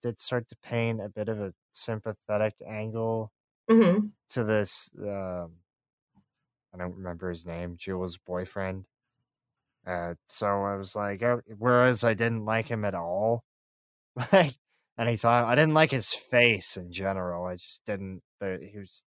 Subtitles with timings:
[0.00, 3.32] did start to paint a bit of a sympathetic angle
[3.68, 3.98] hmm
[4.30, 4.90] to this.
[5.00, 5.52] Um,
[6.74, 8.84] I don't remember his name, Jules' boyfriend.
[9.86, 13.44] Uh, so I was like, oh, whereas I didn't like him at all,
[14.32, 14.56] like,
[14.98, 17.46] and he thought I didn't like his face in general.
[17.46, 18.22] I just didn't.
[18.40, 19.04] The, he was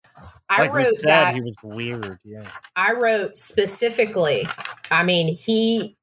[0.49, 1.35] I like wrote said, that.
[1.35, 2.19] he was weird.
[2.23, 2.47] Yeah.
[2.75, 4.47] I wrote specifically.
[4.91, 5.96] I mean, he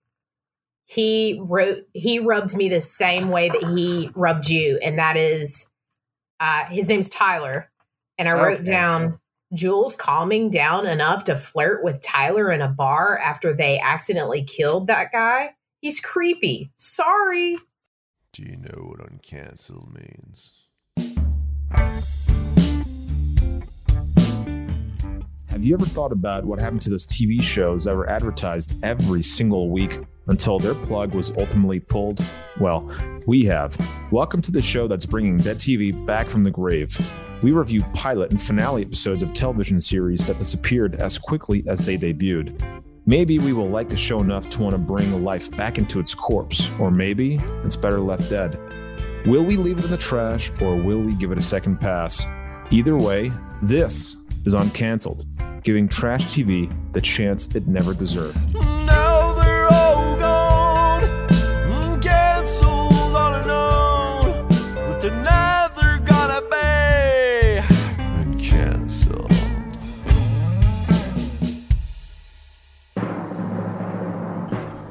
[0.86, 5.68] he wrote he rubbed me the same way that he rubbed you, and that is,
[6.40, 7.70] uh, his name's Tyler,
[8.18, 9.20] and I wrote Okay, down
[9.54, 14.88] Jules calming down enough to flirt with Tyler in a bar after they accidentally killed
[14.88, 15.54] that guy.
[15.80, 16.72] He's creepy.
[16.76, 17.56] Sorry.
[18.32, 20.52] Do you know what uncancelled means?
[25.54, 29.22] Have you ever thought about what happened to those TV shows that were advertised every
[29.22, 32.20] single week until their plug was ultimately pulled?
[32.58, 32.90] Well,
[33.28, 33.78] we have.
[34.10, 36.98] Welcome to the show that's bringing dead TV back from the grave.
[37.40, 41.96] We review pilot and finale episodes of television series that disappeared as quickly as they
[41.96, 42.60] debuted.
[43.06, 46.16] Maybe we will like the show enough to want to bring life back into its
[46.16, 48.58] corpse, or maybe it's better left dead.
[49.24, 52.26] Will we leave it in the trash or will we give it a second pass?
[52.72, 53.30] Either way,
[53.62, 54.16] this
[54.46, 55.24] is Uncancelled,
[55.64, 58.36] giving trash TV the chance it never deserved.
[58.52, 67.64] Now they're all gone, cancelled on and on, but tonight they're gonna be
[68.20, 69.32] uncancelled.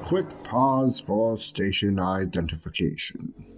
[0.01, 3.52] Quick pause for station identification.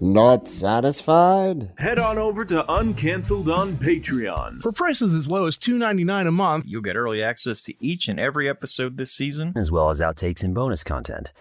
[0.00, 1.72] Not satisfied?
[1.78, 4.60] Head on over to Uncancelled on Patreon.
[4.62, 8.20] For prices as low as $2.99 a month, You'll get early access to each and
[8.20, 9.54] every episode this season.
[9.56, 11.32] as well as outtakes and bonus content.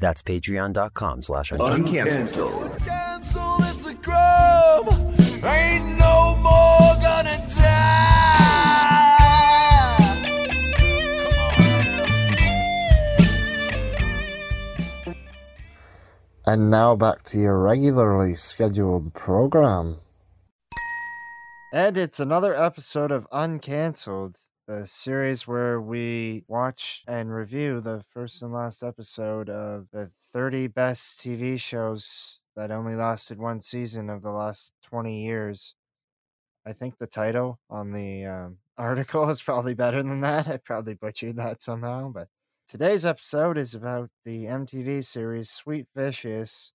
[0.00, 2.78] That's patreon.com slash Uncancelled.
[2.80, 4.88] Cancelled, it's a crime.
[5.44, 7.59] Ain't no more gonna die.
[16.52, 19.98] And now back to your regularly scheduled program.
[21.72, 28.42] And it's another episode of Uncancelled, the series where we watch and review the first
[28.42, 34.22] and last episode of the 30 best TV shows that only lasted one season of
[34.22, 35.76] the last 20 years.
[36.66, 40.48] I think the title on the um, article is probably better than that.
[40.48, 42.26] I probably butchered that somehow, but
[42.70, 46.72] today's episode is about the MTV series Sweet Vicious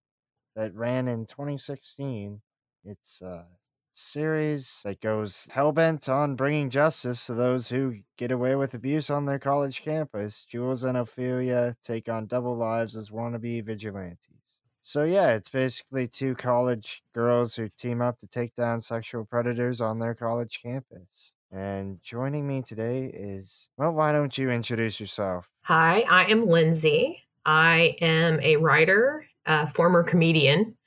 [0.53, 2.41] that ran in 2016.
[2.83, 3.47] It's a
[3.93, 9.25] series that goes hellbent on bringing justice to those who get away with abuse on
[9.25, 10.43] their college campus.
[10.43, 14.59] Jules and Ophelia take on double lives as wannabe vigilantes.
[14.81, 19.79] So, yeah, it's basically two college girls who team up to take down sexual predators
[19.79, 21.31] on their college campus.
[21.53, 25.49] And joining me today is, well, why don't you introduce yourself?
[25.65, 27.23] Hi, I am Lindsay.
[27.43, 30.77] I am a writer, a former comedian,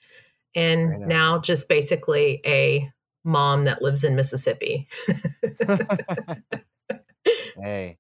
[0.55, 2.89] and now just basically a
[3.25, 4.87] mom that lives in Mississippi.
[7.61, 7.99] hey,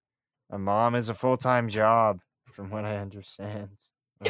[0.51, 2.21] a mom is a full time job,
[2.53, 3.71] from what I understand.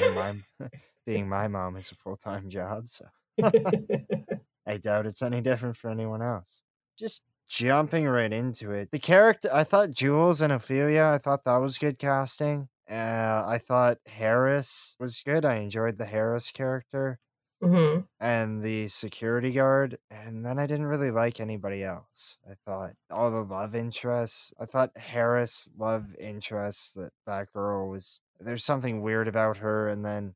[0.01, 0.37] My,
[1.05, 3.05] being my mom is a full time job, so
[4.67, 6.63] I doubt it's any different for anyone else.
[6.99, 8.91] Just jumping right into it.
[8.93, 12.69] The character, I thought Jules and Ophelia, I thought that was good casting.
[12.89, 15.45] Uh, I thought Harris was good.
[15.45, 17.21] I enjoyed the Harris character
[17.61, 22.39] hmm and the security guard, and then I didn't really like anybody else.
[22.49, 24.53] I thought all the love interests.
[24.59, 28.21] I thought Harris love interests that that girl was.
[28.41, 30.35] There's something weird about her, and then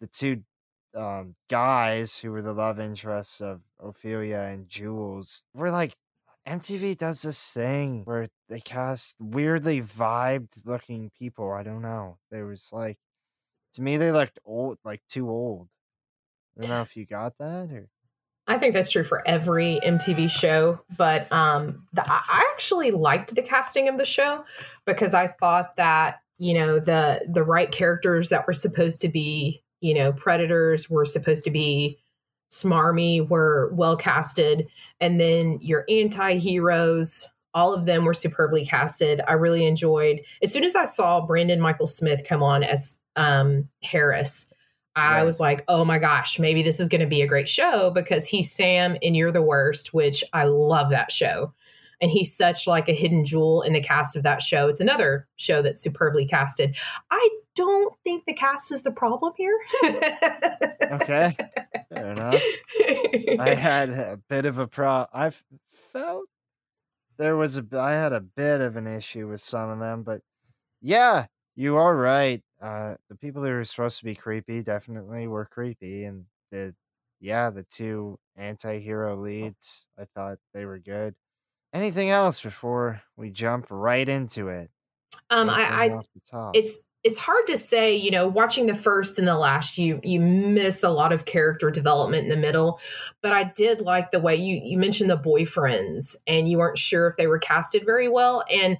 [0.00, 0.44] the two
[0.94, 5.94] um, guys who were the love interests of Ophelia and Jules were like.
[6.46, 11.50] MTV does this thing where they cast weirdly vibed looking people.
[11.52, 12.18] I don't know.
[12.30, 12.98] There was like,
[13.74, 15.68] to me, they looked old, like too old.
[16.56, 17.88] I don't know if you got that or
[18.46, 23.42] I think that's true for every MTV show, but um, the, I actually liked the
[23.42, 24.44] casting of the show
[24.84, 29.62] because I thought that you know the the right characters that were supposed to be
[29.80, 31.98] you know predators were supposed to be
[32.62, 34.66] smarmy were well casted,
[35.00, 37.28] and then your anti heroes.
[37.56, 39.20] All of them were superbly casted.
[39.28, 40.20] I really enjoyed.
[40.42, 44.48] As soon as I saw Brandon Mychal Smith come on as um, Harris,
[44.96, 45.22] I Right.
[45.24, 48.26] was like, oh my gosh, maybe this is going to be a great show because
[48.26, 51.52] he's Sam and You're the Worst, which I love that show.
[52.00, 54.68] And he's such like a hidden jewel in the cast of that show.
[54.68, 56.76] It's another show that's superbly casted.
[57.12, 59.58] I don't think the cast is the problem here.
[60.92, 61.36] okay
[61.92, 62.42] fair enough
[63.38, 65.06] I had a bit of a pro.
[65.12, 65.32] I
[65.70, 66.26] felt
[67.16, 67.66] there was a.
[67.76, 70.20] I had a bit of an issue with some of them, but
[70.80, 72.42] yeah, you are right.
[72.60, 76.74] Uh, the people who were supposed to be creepy definitely were creepy, and the
[77.20, 81.14] yeah, the two anti-hero leads, I thought they were good.
[81.72, 84.70] Anything else before we jump right into it?
[85.30, 86.56] Um, Anything I, I the top?
[86.56, 90.18] it's it's hard to say you know watching the first and the last you you
[90.18, 92.80] miss a lot of character development in the middle
[93.20, 97.06] but i did like the way you you mentioned the boyfriends and you weren't sure
[97.06, 98.42] if they were casted very well.
[98.50, 98.78] And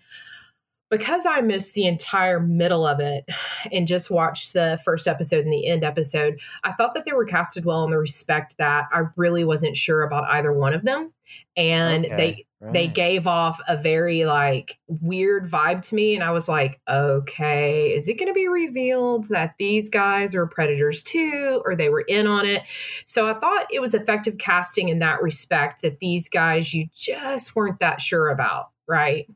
[0.91, 3.25] because i missed the entire middle of it
[3.73, 7.25] and just watched the first episode and the end episode i thought that they were
[7.25, 8.87] casted well in the respect that.
[8.93, 11.13] I really wasn't sure about either one of them.
[11.57, 16.31] And Okay, they they gave off a very like weird vibe to me and i
[16.31, 21.61] was like okay is it going to be revealed that these guys are predators too
[21.65, 22.63] or they were in on it
[23.05, 27.55] so i thought it was effective casting in that respect that these guys you just
[27.55, 29.29] weren't that sure about right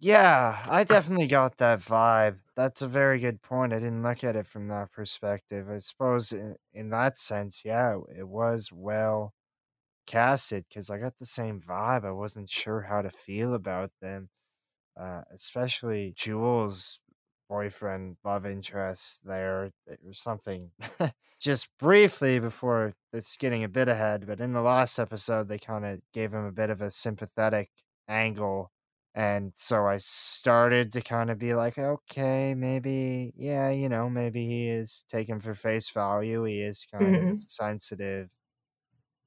[0.00, 2.38] Yeah, I definitely got that vibe.
[2.56, 3.72] That's a very good point.
[3.72, 5.68] I didn't look at it from that perspective.
[5.68, 9.34] I suppose in, in that sense, yeah, it was well
[10.10, 12.04] casted because I got the same vibe.
[12.04, 14.30] I wasn't sure how to feel about them,
[14.96, 17.02] uh, especially Jules'
[17.48, 19.72] boyfriend, love interest there.
[20.04, 20.72] or something
[21.40, 25.84] just briefly before it's getting a bit ahead, but in the last episode, they kind
[25.86, 27.70] of gave him a bit of a sympathetic
[28.08, 28.72] angle
[29.14, 34.46] and so I started to kind of be like, okay, maybe, yeah, you know, maybe
[34.46, 36.44] he is taken for face value.
[36.44, 37.36] He is kind of a Mhm.
[37.36, 38.30] sensitive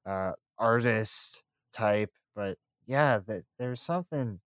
[0.05, 1.43] uh, artist
[1.73, 2.11] type.
[2.35, 4.39] But yeah, that there's something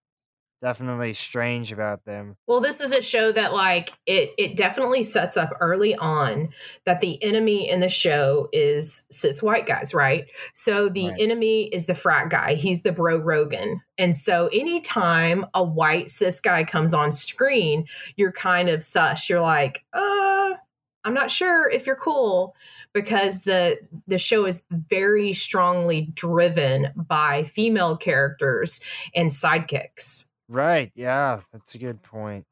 [0.61, 2.35] definitely strange about them.
[2.47, 6.49] Well, this is a show that like it it definitely sets up early on
[6.85, 10.31] that the enemy in the show is cis white guys, right?
[10.53, 11.21] So the Right.
[11.21, 12.55] enemy is the frat guy.
[12.55, 13.81] He's the bro Rogan.
[13.97, 17.85] And so anytime a white cis guy comes on screen,
[18.15, 19.29] you're kind of sus.
[19.29, 20.53] You're like, uh,
[21.03, 22.55] I'm not sure if you're cool
[22.93, 28.81] because the the show is very strongly driven by female characters
[29.15, 30.27] and sidekicks.
[30.47, 30.91] Right.
[30.95, 32.45] Yeah, that's a good point.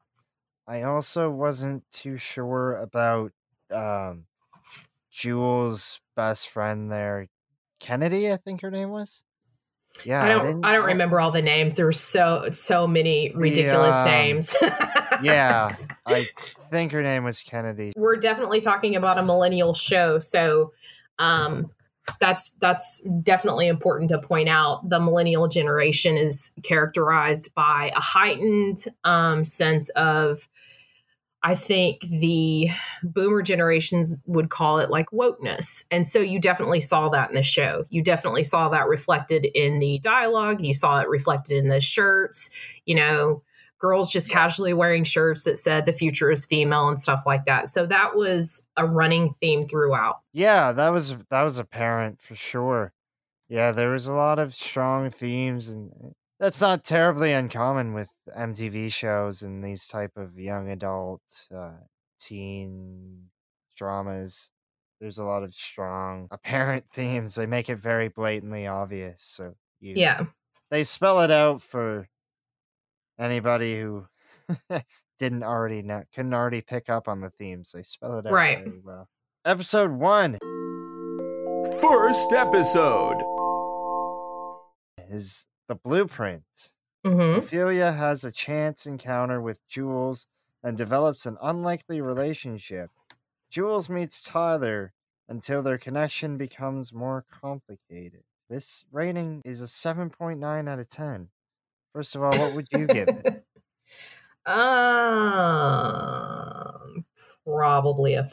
[0.68, 3.32] I also wasn't too sure about
[3.70, 4.26] um,
[5.10, 7.28] Jules' best friend there,
[7.80, 9.22] Kennedy, I think her name was.
[10.04, 11.76] Yeah, I don't didn't- I don't remember all the names.
[11.76, 14.54] There were so so many ridiculous um, names.
[15.22, 15.76] Yeah,
[16.06, 16.26] I
[16.70, 17.92] think her name was Kennedy.
[17.96, 20.72] We're definitely talking about a millennial show, so
[21.18, 21.70] um
[22.20, 24.88] that's that's definitely important to point out.
[24.88, 30.48] The millennial generation is characterized by a heightened um sense of
[31.42, 32.70] I think the
[33.04, 35.84] boomer generations would call it like wokeness.
[35.92, 37.84] And so you definitely saw that in the show.
[37.88, 40.60] You definitely saw that reflected in the dialogue.
[40.60, 42.50] You saw it reflected in the shirts,
[42.84, 43.42] you know,
[43.78, 47.68] girls just casually wearing shirts that said the future is female and stuff like that.
[47.68, 50.20] So that was a running theme throughout.
[50.32, 52.92] Yeah, that was that was apparent for sure.
[53.48, 56.08] Yeah, there was a lot of strong themes and uh,
[56.40, 61.22] that's not terribly uncommon with MTV shows and these type of young adult
[61.54, 61.72] uh,
[62.18, 63.30] teen
[63.76, 64.50] dramas.
[65.00, 67.34] There's a lot of strong apparent themes.
[67.34, 69.22] They make it very blatantly obvious.
[69.22, 70.26] So you Yeah.
[70.70, 72.08] they spell it out for
[73.18, 74.06] anybody who
[75.18, 77.72] didn't already know couldn't already pick up on the themes.
[77.72, 78.58] They spell it out Right.
[78.64, 79.08] very well.
[79.44, 80.38] Episode one
[81.80, 83.20] First episode.
[85.08, 86.44] is the blueprint.
[87.04, 87.38] Mhm.
[87.38, 90.26] Ophelia has a chance encounter with Jules
[90.62, 92.90] and develops an unlikely relationship.
[93.50, 94.92] Jules meets Tyler
[95.28, 98.24] until their connection becomes more complicated.
[98.48, 101.28] This rating is a 7.9 out of 10.
[101.96, 103.26] First of all, what would you give it?
[104.46, 105.44] Um
[107.44, 108.28] probably a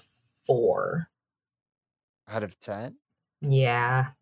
[0.46, 1.10] 4.
[2.28, 3.00] Out of 10?
[3.42, 4.14] Yeah.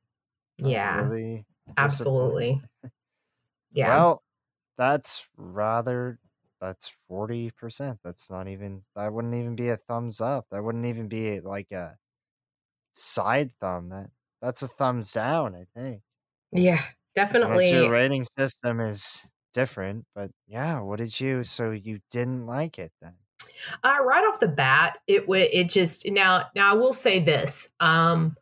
[0.59, 0.83] Not Yeah.
[0.85, 1.45] Really?
[1.77, 2.61] Absolutely.
[3.71, 4.03] Yeah.
[4.03, 4.23] Well,
[4.77, 6.19] that's rather
[6.61, 7.99] that's 40%.
[8.03, 10.47] That's not even that wouldn't even be a thumbs up.
[10.51, 11.97] That wouldn't even be like a
[12.93, 13.89] side thumb.
[13.89, 16.03] That that's a thumbs down, I think.
[16.51, 16.81] yeah,
[17.43, 17.71] Unless definitely.
[17.71, 22.91] your rating system is different, but yeah, what did you so you didn't like it
[23.01, 23.13] then?
[23.83, 27.69] Uh, right off the bat, it w- it just now now I will say this.
[27.79, 28.35] Um,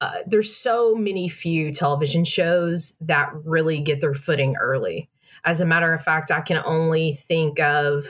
[0.00, 5.10] uh, there's so many few television shows that really get their footing early.
[5.44, 8.04] As a matter of fact, I can only think of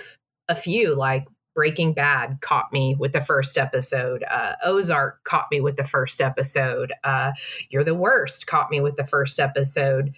[0.48, 4.24] a few like Breaking Bad caught me with the first episode.
[4.28, 6.92] Uh, Ozark caught me with the first episode.
[7.02, 7.32] Uh,
[7.70, 10.14] You're the Worst caught me with the first episode.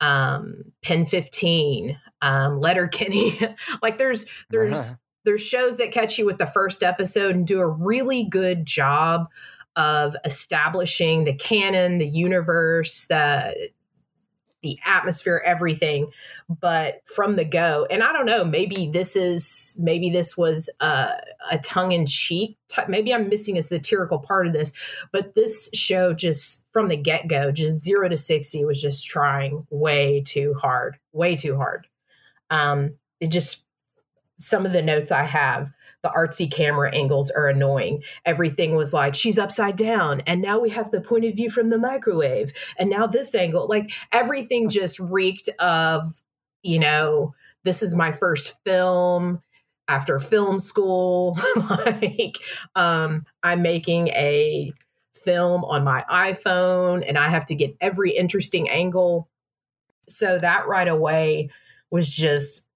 [0.00, 3.38] Um, Pen 15, um, Letterkenny.
[3.82, 4.96] like there's there's Uh-huh.
[5.24, 9.28] there's shows that catch you with the first episode and do a really good job
[9.76, 13.70] of establishing the canon, the universe, the
[14.62, 16.10] the atmosphere, everything.
[16.48, 21.12] But from the go, and I don't know, maybe this is maybe this was a,
[21.50, 22.58] a tongue in cheek.
[22.68, 24.72] T- maybe I'm missing a satirical part of this,
[25.12, 29.66] but this show just from the get go, just zero to sixty was just trying
[29.70, 31.86] way too hard, way too hard.
[32.50, 33.64] Um, it just
[34.38, 35.70] some of the notes I have,
[36.02, 38.02] the artsy camera angles are annoying.
[38.24, 40.20] Everything was like, she's upside down.
[40.26, 42.52] And now we have the point of view from the microwave.
[42.78, 46.04] And now this angle, like everything just reeked of,
[46.62, 49.40] you know, this is my first film
[49.88, 51.38] after film school.
[51.70, 52.36] like,
[52.74, 54.72] um, I'm making a
[55.14, 59.28] film on my iPhone and I have to get every interesting angle.
[60.08, 61.50] So that right away
[61.90, 62.66] was just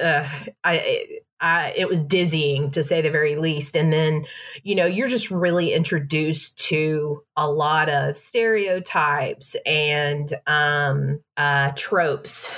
[0.00, 0.28] uh,
[0.64, 3.76] I, I, it was dizzying to say the very least.
[3.76, 4.26] And then,
[4.62, 12.52] you know, you're just really introduced to a lot of stereotypes and um, uh, tropes,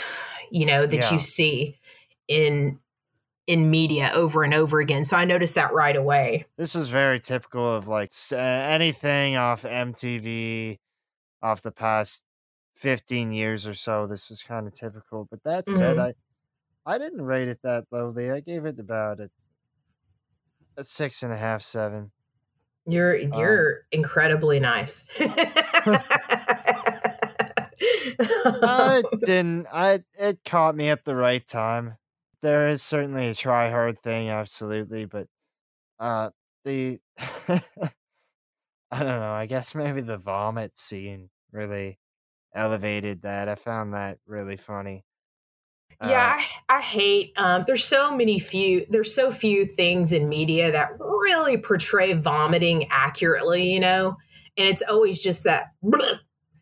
[0.51, 1.13] you know, that Yeah.
[1.13, 1.79] you see
[2.29, 2.79] in
[3.47, 5.05] in media over and over again.
[5.05, 6.45] So I noticed that right away.
[6.59, 10.79] This was very typical of like anything off MTV
[11.43, 12.25] off the past
[12.77, 14.07] 15 years or so.
[14.07, 15.27] This was kind of typical.
[15.31, 16.01] But that said, Mhm.
[16.11, 16.15] I
[16.89, 18.31] I didn't rate it that lowly.
[18.31, 19.31] I gave it about a,
[20.79, 22.13] a six and a half, seven.
[22.87, 25.05] You're Uh, you're incredibly nice.
[28.63, 29.67] I didn't.
[29.71, 31.99] I it caught me at the right time.
[32.41, 35.29] There is certainly a try hard thing, absolutely, but
[36.01, 36.31] uh,
[36.65, 37.01] the
[38.91, 39.33] I don't know.
[39.33, 41.99] I guess maybe the vomit scene really
[42.55, 43.49] elevated that.
[43.49, 45.05] I found that really funny.
[46.01, 46.39] Yeah,
[46.69, 47.33] I, I hate.
[47.37, 48.87] Um, there's so many few.
[48.89, 53.73] There's so few things in media that really portray vomiting accurately.
[53.73, 54.17] You know,
[54.57, 55.73] and it's always just that,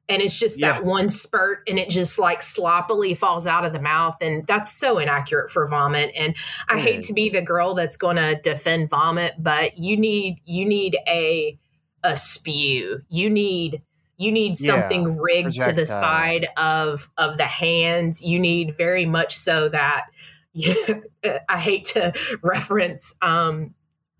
[0.09, 0.75] and it's just Yeah.
[0.75, 4.73] that one spurt, and it just like sloppily falls out of the mouth, and that's
[4.73, 6.13] so inaccurate for vomit.
[6.17, 6.35] And
[6.69, 10.65] I hate to be the girl that's going to defend vomit, but you need you
[10.67, 11.59] need a
[12.05, 13.01] a spew.
[13.09, 13.83] You need
[14.17, 18.23] you need Yeah, something rigged to the side of of the hands.
[18.23, 20.07] You need very much so that
[21.49, 23.75] I hate to reference um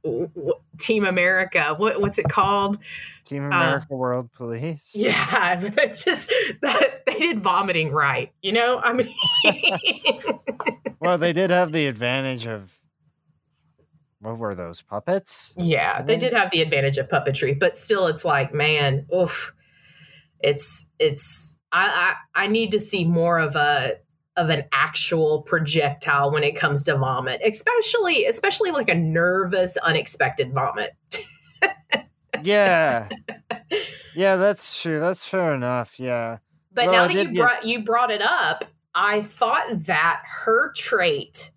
[0.05, 1.75] w- w- Team America.
[1.77, 2.79] What what's it called?
[3.25, 4.93] Team uh, America World Police.
[4.95, 5.57] Yeah,
[5.89, 8.33] just that they did vomiting right.
[8.43, 9.15] You know, I mean,
[11.01, 12.77] Well, they did have the advantage of
[14.21, 15.55] what were those puppets?
[15.59, 19.53] yeah, they did have the advantage of puppetry, but still, it's like, man, oof,
[20.41, 21.57] it's it's.
[21.73, 23.95] I I, I need to see more of a
[24.37, 30.53] of an actual projectile when it comes to vomit, especially especially like a nervous, unexpected
[30.53, 30.91] vomit.
[32.43, 33.09] Yeah,
[34.15, 35.01] yeah, that's true.
[35.01, 35.99] That's fair enough.
[35.99, 36.39] Yeah,
[36.73, 40.23] But Well, now that you did get- brought you brought it up, I thought that
[40.45, 41.51] her trait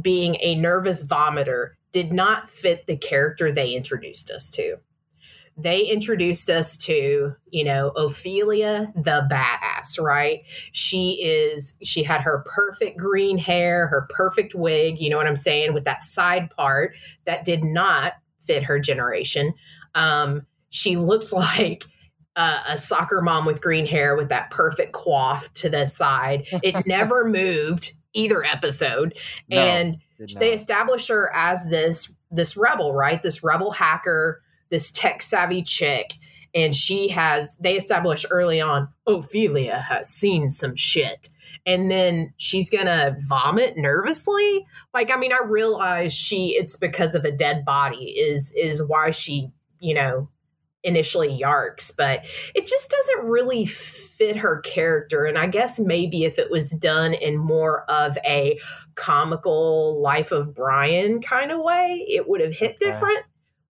[0.00, 4.78] being a nervous vomiter did not fit the character they introduced us to.
[5.56, 10.42] They introduced us to, you know, Ophelia the badass, right?
[10.72, 15.36] She is she had her perfect green hair, her perfect wig, you know what I'm
[15.36, 16.94] saying, with that side part
[17.26, 18.14] that did not
[18.46, 19.54] fit her generation.
[19.94, 21.84] Um she looks like
[22.34, 26.46] uh, a soccer mom with green hair with that perfect coif to the side.
[26.62, 29.18] It never moved either episode,
[29.50, 29.98] No, and
[30.38, 33.22] they established her as this this rebel, right?
[33.22, 36.14] This rebel hacker, this tech savvy chick,
[36.52, 37.56] and she has.
[37.60, 41.28] They established early on, Ophelia has seen some shit.
[41.64, 44.66] And then she's gonna vomit nervously.
[44.92, 49.12] Like, I mean, I realize she it's because of a dead body is is why
[49.12, 50.28] she, you know,
[50.82, 52.24] initially yarks, but
[52.54, 55.26] it just doesn't really fit her character.
[55.26, 58.58] And I guess maybe if it was done in more of a
[58.94, 63.24] comical life of Brian kind of way, it would have hit different.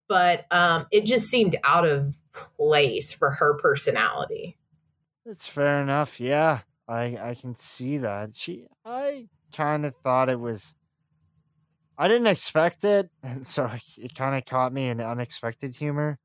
[0.08, 4.58] But um, it just seemed out of place for her personality.
[5.24, 6.20] That's fair enough.
[6.20, 8.34] Yeah, I I can see that.
[8.34, 10.74] She, I kind of thought it was.
[11.96, 16.18] I didn't expect it, and so it kind of caught me in unexpected humor.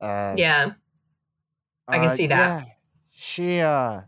[0.00, 0.72] Uh, Yeah.
[1.88, 2.36] I can uh, see that.
[2.66, 2.72] Yeah,
[3.10, 4.02] she, uh,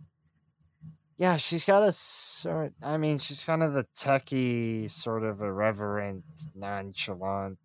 [1.17, 2.75] yeah, she's got a sort.
[2.83, 7.59] I mean, she's kind of the techie, sort of irreverent, nonchalant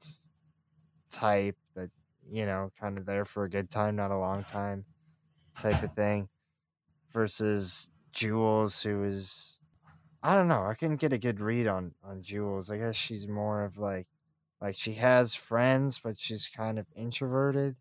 [1.09, 1.89] type that
[2.29, 4.85] you know, kind of there for a good time, not a long time,
[5.59, 6.29] type of thing.
[7.11, 9.59] Versus Jules, who is,
[10.21, 12.69] I don't know, I couldn't get a good read on on Jules.
[12.69, 14.07] I guess she's more of like,
[14.61, 17.77] like she has friends, but she's kind of introverted.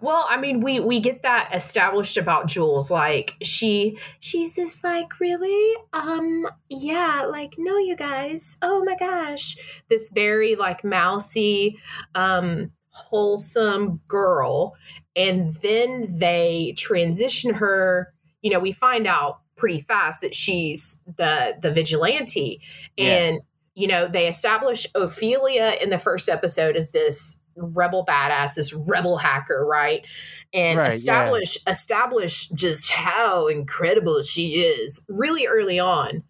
[0.00, 2.90] Well, I mean, we we get that established about Jules.
[2.90, 9.56] Like she she's this like really um yeah like no you guys oh my gosh
[9.88, 11.78] this very like mousy
[12.14, 14.74] um wholesome girl,
[15.16, 18.12] and then they transition her.
[18.42, 22.60] You know, we find out pretty fast that she's the the vigilante,
[22.98, 23.40] and
[23.74, 29.16] you know they establish Ophelia in the first episode as this rebel badass, this rebel
[29.16, 30.04] hacker, right?
[30.52, 30.94] And Right, yeah.
[30.94, 36.22] establish establish just how incredible she is really early on,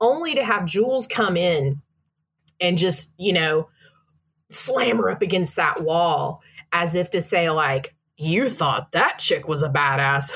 [0.00, 1.80] only to have Jules come in
[2.60, 3.68] and just, you know,
[4.50, 9.48] slam her up against that wall as if to say, like, you thought that chick
[9.48, 10.30] was a badass.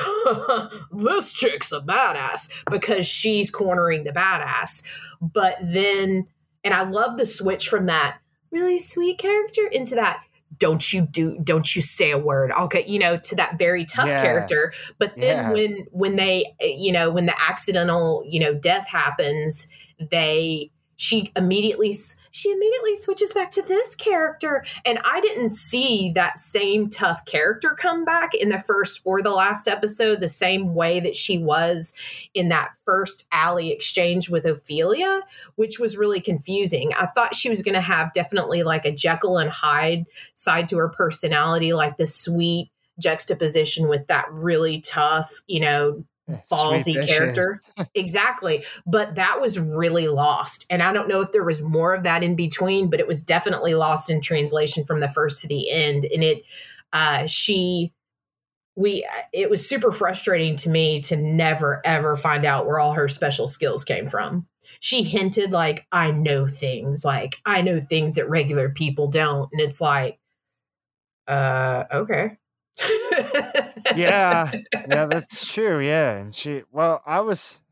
[0.90, 4.82] this chick's a badass because she's cornering the badass.
[5.20, 6.26] But then,
[6.64, 8.18] and I love the switch from that
[8.50, 10.22] really sweet character into that
[10.58, 14.06] don't you do don't you say a word okay you know to that very tough
[14.06, 14.22] Yeah.
[14.22, 15.50] character but then Yeah.
[15.52, 19.68] when when they you know when the accidental you know death happens
[20.10, 20.70] they
[21.04, 21.94] she immediately
[22.30, 27.76] she immediately switches back to this character and i didn't see that same tough character
[27.78, 31.92] come back in the first or the last episode the same way that she was
[32.32, 35.20] in that first alley exchange with ophelia
[35.56, 36.92] which was really confusing.
[36.98, 40.78] I thought she was going to have definitely like a jekyll and hyde side to
[40.78, 47.08] her personality like the sweet juxtaposition with that really tough you know ballsy bitches.
[47.08, 47.62] character.
[47.94, 48.64] exactly.
[48.86, 50.66] But that was really lost.
[50.70, 53.22] And I don't know if there was more of that in between, but it was
[53.22, 56.06] definitely lost in translation from the first to the end.
[56.12, 56.42] And it,
[56.92, 57.92] uh, she,
[58.76, 63.08] we, it was super frustrating to me to never ever find out where all her
[63.08, 64.46] special skills came from.
[64.80, 69.48] She hinted, like, I know things, like, I know things that regular people don't.
[69.52, 70.18] And it's like,
[71.28, 72.38] uh, okay.
[73.92, 74.52] yeah,
[74.84, 75.80] yeah, that's true.
[75.80, 76.62] Yeah, and she.
[76.70, 77.62] Well, I was.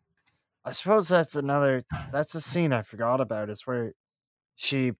[0.64, 1.83] I suppose that's another.
[2.12, 3.51] That's a scene I forgot about.
[3.51, 3.94] Is where
[4.57, 4.94] she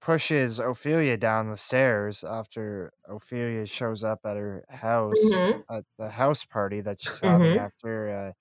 [0.00, 5.64] pushes Ophelia down the stairs after Ophelia shows up at her house Mhm.
[5.70, 7.58] at the house party that she's having Mhm.
[7.58, 8.32] after uh,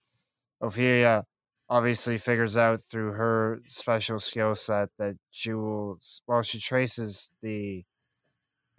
[0.66, 1.26] Ophelia
[1.70, 6.22] obviously figures out through her special skill set that Jules.
[6.28, 7.86] Well, she traces the.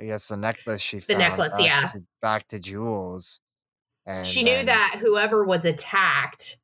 [0.00, 1.83] I guess the necklace she The found necklace, back yeah.
[1.92, 3.40] to, back to Jules.
[4.07, 6.59] And she knew then- that whoever was attacked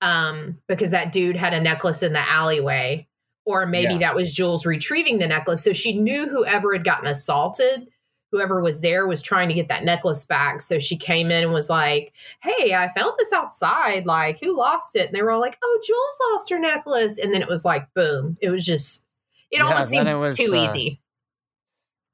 [0.00, 3.04] um because that dude had a necklace in the alleyway
[3.44, 3.98] or maybe Yeah.
[3.98, 7.88] that was Jules retrieving the necklace so she knew whoever had gotten assaulted
[8.30, 11.52] whoever was there was trying to get that necklace back so she came in and
[11.52, 12.12] was like
[12.42, 15.80] hey i found this outside like who lost it and they were all like oh
[15.84, 19.04] jules lost her necklace and then it was like boom it was just
[19.50, 21.00] it Yeah, almost seemed it was, too uh, easy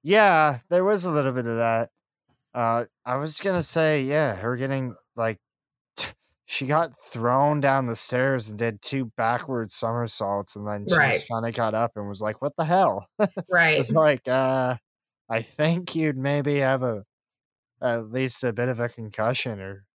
[0.05, 1.91] Yeah, there was a little bit of that.
[2.55, 5.41] Uh, I was gonna say, yeah, her getting like,
[6.47, 11.05] she got thrown down the stairs and did two backward somersaults, and then she Right.
[11.05, 13.09] just kind of got up and was like, "What the hell?"
[13.49, 14.77] right it's like, uh,
[15.31, 17.05] I think you'd maybe have a
[17.83, 19.87] at least a bit of a concussion or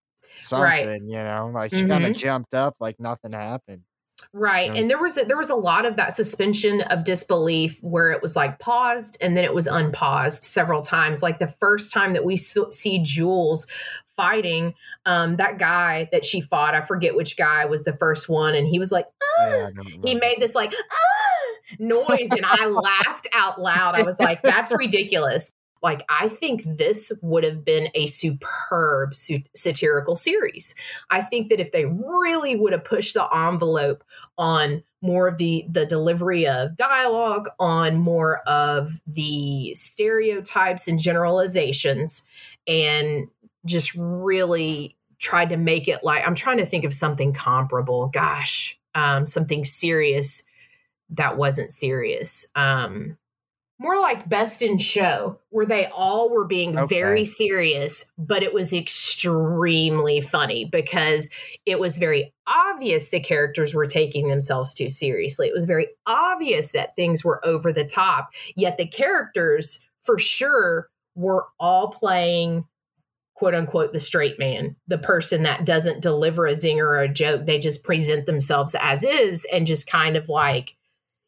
[0.56, 0.90] Right.
[0.92, 1.52] something, you know?
[1.54, 3.86] Like she kind of jumped up like nothing happened.
[4.32, 4.76] Right.
[4.76, 8.22] And there was a, there was a lot of that suspension of disbelief where it
[8.22, 11.24] was like paused and then it was unpaused several times.
[11.24, 13.68] Like the first time that we so- see Jules
[14.16, 14.74] fighting
[15.06, 18.68] um that guy that she fought, I forget which guy was the first one and
[18.68, 19.06] he was like,
[19.40, 19.70] "Ah!"
[20.04, 21.30] He made this like ah!
[21.80, 23.96] noise and I laughed out loud.
[24.00, 25.52] I was like, that's ridiculous.
[25.82, 30.76] Like, I think this would have been a superb su- satirical series.
[31.10, 34.04] I think that if they really would have pushed the envelope
[34.38, 42.26] on more of the the delivery of dialogue, on more of the stereotypes and generalizations,
[42.68, 43.28] and
[43.66, 48.08] just really tried to make it like I'm trying to think of something comparable.
[48.08, 50.44] Gosh, um, something serious
[51.12, 52.48] that wasn't serious.
[52.56, 53.18] Um,
[53.80, 57.00] more like Best in Show, where they all were being Okay.
[57.00, 61.30] very serious, but it was extremely funny because
[61.66, 65.48] it was very obvious the characters were taking themselves too seriously.
[65.48, 70.90] It was very obvious that things were over the top, yet the characters, for sure,
[71.16, 72.66] were all playing
[73.36, 77.46] quote unquote the straight man, the person that doesn't deliver a zinger or a joke.
[77.46, 80.76] They just present themselves as is and just kind of like,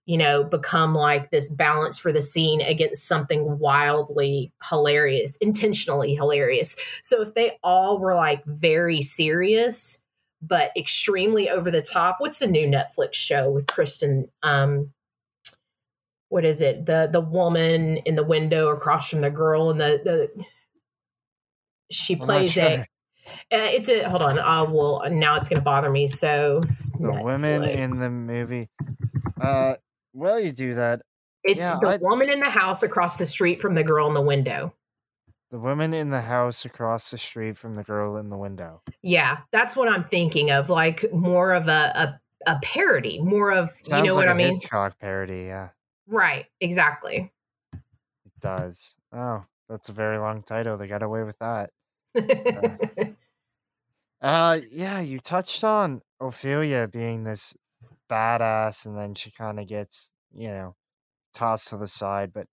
[0.05, 6.75] you know, become like this balance for the scene against something wildly hilarious, intentionally hilarious.
[7.01, 9.99] So if they all were like very serious,
[10.41, 14.27] but extremely over the top, what's the new Netflix show with Kristen?
[14.41, 14.91] Um,
[16.29, 16.85] what is it?
[16.85, 20.45] The the woman in the window across from the girl and the the
[21.91, 22.63] she plays sure.
[22.63, 22.87] a
[23.51, 26.61] uh, it's a hold on uh well now it's gonna bother me so
[26.99, 28.69] The women in the movie.
[29.39, 29.75] Uh,
[30.13, 31.01] while you do that,
[31.43, 34.13] it's yeah, the I- woman in the house across the street from the girl in
[34.13, 34.73] the window
[35.49, 38.81] the woman in the house across the street from the girl in the window.
[39.01, 43.69] yeah that's what i'm thinking of like more of a a, a parody more of
[43.81, 45.43] Sounds you know like what i mean Hitchcock parody.
[45.47, 45.69] Yeah,
[46.07, 47.33] right exactly
[47.73, 47.81] it
[48.39, 48.95] does.
[49.11, 50.77] Oh, that's a very long title.
[50.77, 51.69] They got away with that.
[54.21, 57.55] Uh, yeah, you touched on Ophelia being this
[58.11, 60.75] badass, and then she kind of gets, you know,
[61.33, 62.33] tossed to the side.
[62.33, 62.47] But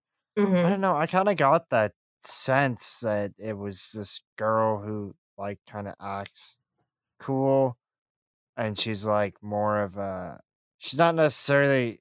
[0.63, 0.71] I Mhm.
[0.71, 0.97] don't know.
[0.97, 5.95] I kind of got that sense that it was this girl who, like, kind of
[6.01, 6.59] acts
[7.21, 7.79] cool,
[8.57, 10.41] and she's like more of a.
[10.79, 12.01] She's not necessarily,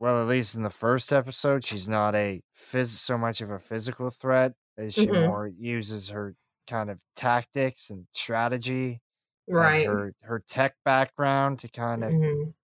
[0.00, 3.58] well, at least in the first episode, she's not a phys so much of a
[3.60, 5.12] physical threat as she Mhm.
[5.12, 6.36] more uses her
[6.68, 9.02] kind of tactics and strategy
[9.48, 12.54] right and her her tech background to kind of Mhm.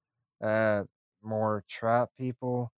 [0.41, 0.85] Uh
[1.23, 2.73] more trap people.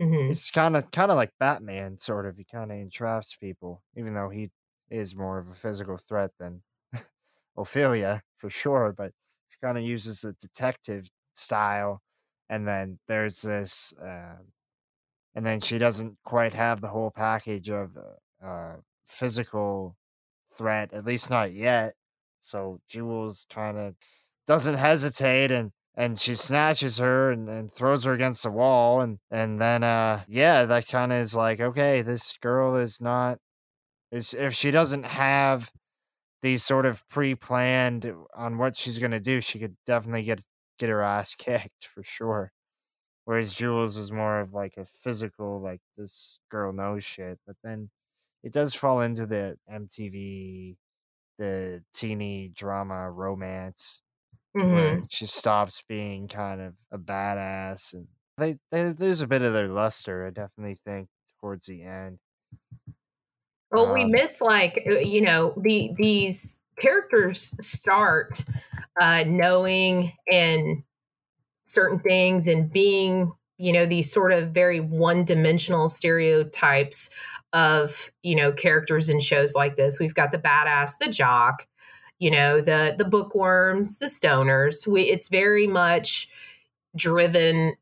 [0.00, 0.30] Mhm.
[0.30, 2.36] It's kind of kind of like Batman, sort of.
[2.36, 4.50] He kind of entraps people, even though he
[4.90, 6.62] is more of a physical threat than
[7.56, 8.92] Ophelia for sure.
[8.96, 9.12] But
[9.50, 12.02] he kind of uses a detective style,
[12.48, 14.38] and then there's this, uh,
[15.34, 18.76] and then she doesn't quite have the whole package of uh, uh,
[19.08, 19.96] physical
[20.52, 21.94] threat, at least not yet.
[22.40, 23.96] So Jules kind of
[24.46, 29.18] doesn't hesitate and and she snatches her and, and throws her against the wall and
[29.30, 33.38] and then uh yeah that kind of is like okay this girl is not
[34.12, 35.70] is if she doesn't have
[36.42, 40.44] these sort of pre-planned on what she's gonna do she could definitely get
[40.78, 42.52] get her ass kicked for sure.
[43.26, 47.90] Whereas jules is more of like a physical like this girl knows shit but then
[48.42, 50.76] it does fall into the mtv
[51.38, 54.02] the teeny drama romance
[54.54, 55.08] Mhm.
[55.08, 58.08] she stops being kind of a badass and
[58.38, 61.08] they, they lose a bit of their luster i definitely think
[61.40, 62.18] towards the end
[63.70, 68.44] Well, we Um, miss like uh, you know the these characters start
[69.00, 70.82] uh, knowing and
[71.66, 77.10] certain things and being you know these sort of very one dimensional stereotypes
[77.54, 80.00] of you know characters in shows like this.
[80.00, 81.66] We've got the badass, the jock,
[82.20, 84.86] you know the the bookworms, the stoners.
[84.86, 86.28] We it's very much
[86.94, 87.76] driven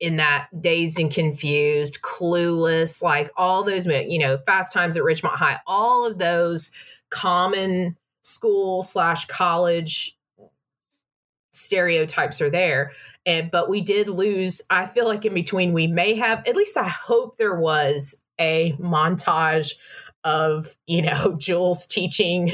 [0.00, 5.36] in that dazed and confused, clueless, like all those, you know, Fast Times at Ridgemont
[5.36, 6.72] High, all of those
[7.10, 10.18] common school slash college
[11.52, 12.90] stereotypes are there.
[13.26, 14.60] And but we did lose.
[14.70, 16.76] I feel like in between, we may have at least.
[16.76, 19.74] I hope there was a montage
[20.24, 22.50] of you know Jules teaching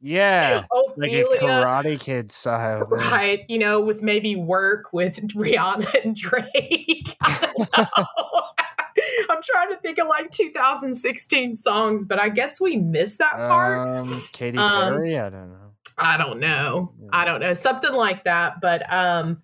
[0.00, 0.64] yeah
[0.96, 7.16] like a karate kid style right you know with maybe work with rihanna and drake.
[7.20, 8.42] I don't know.
[9.30, 13.88] i'm trying to think of like 2016 songs but i guess we missed that part.
[13.88, 15.18] Um katy Um, perry?
[15.18, 15.56] I don't know.
[15.98, 16.92] I don't know.
[17.12, 17.52] I don't know.
[17.52, 19.42] Something like that but um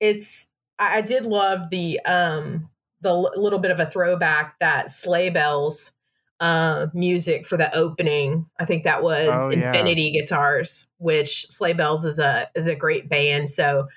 [0.00, 2.68] it's i, I did love the um
[3.00, 5.92] the l- little bit of a throwback that sleigh bells
[6.40, 8.46] uh music for the opening.
[8.60, 9.72] I think that was Oh, yeah.
[9.72, 13.48] infinity guitars which sleigh bells is a is a great band.
[13.48, 13.88] So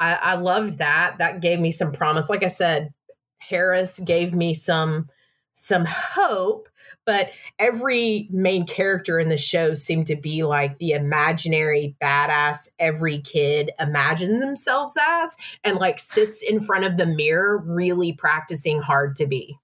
[0.00, 1.16] i i loved that.
[1.18, 2.30] That gave me some promise.
[2.30, 2.92] Like i said
[3.38, 5.08] harris gave me some
[5.52, 6.68] some hope
[7.04, 13.18] but every main character in the show seemed to be like the imaginary badass every
[13.18, 19.16] kid imagines themselves as and like sits in front of the mirror really practicing hard
[19.16, 19.58] to be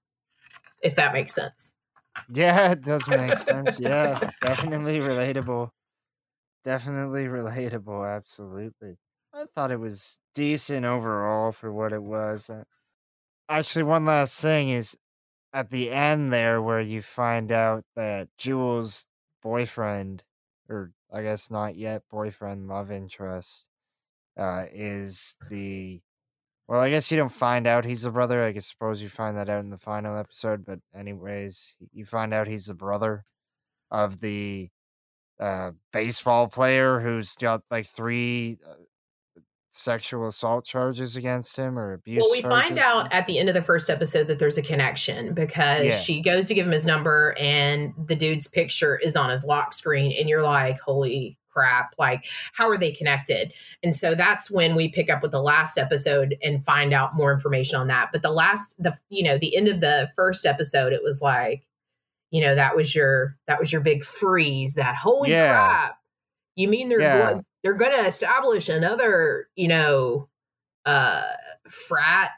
[0.83, 1.73] if that makes sense
[2.27, 3.79] yeah it does make sense.
[3.79, 5.71] Yeah definitely relatable.
[6.63, 8.97] Definitely relatable absolutely.
[9.33, 12.63] I thought it was decent overall for what it was Uh,
[13.49, 14.97] actually one last thing is
[15.53, 19.07] at the end there where you find out that Jules'
[19.41, 20.23] boyfriend,
[20.69, 23.67] or I guess not yet boyfriend, love interest,
[24.37, 26.01] uh, is the
[26.69, 28.43] well, I guess you don't find out he's the brother.
[28.43, 32.31] I guess suppose you find that out in the final episode, but anyways, you find
[32.31, 33.23] out he's the brother
[33.89, 34.69] of the
[35.39, 38.73] uh, baseball player who's got like three uh,
[39.71, 42.21] sexual assault charges against him or abuse.
[42.21, 42.59] Well, we charges.
[42.67, 45.97] find out at the end of the first episode that there's a connection because Yeah.
[45.97, 49.73] she goes to give him his number and the dude's picture is on his lock
[49.73, 53.51] screen, and you're like, holy crap, like, how are they connected?
[53.83, 57.33] And so that's when we pick up with the last episode and find out more
[57.33, 58.09] information on that.
[58.11, 61.65] But the last, the, you know, the end of the first episode, it was like,
[62.31, 65.51] you know, that was your, that was your big freeze that holy Yeah.
[65.51, 65.97] crap.
[66.55, 67.31] You mean they're Yeah.
[67.31, 70.29] going, they're going to establish another, you know,
[70.85, 71.23] uh
[71.69, 72.31] frat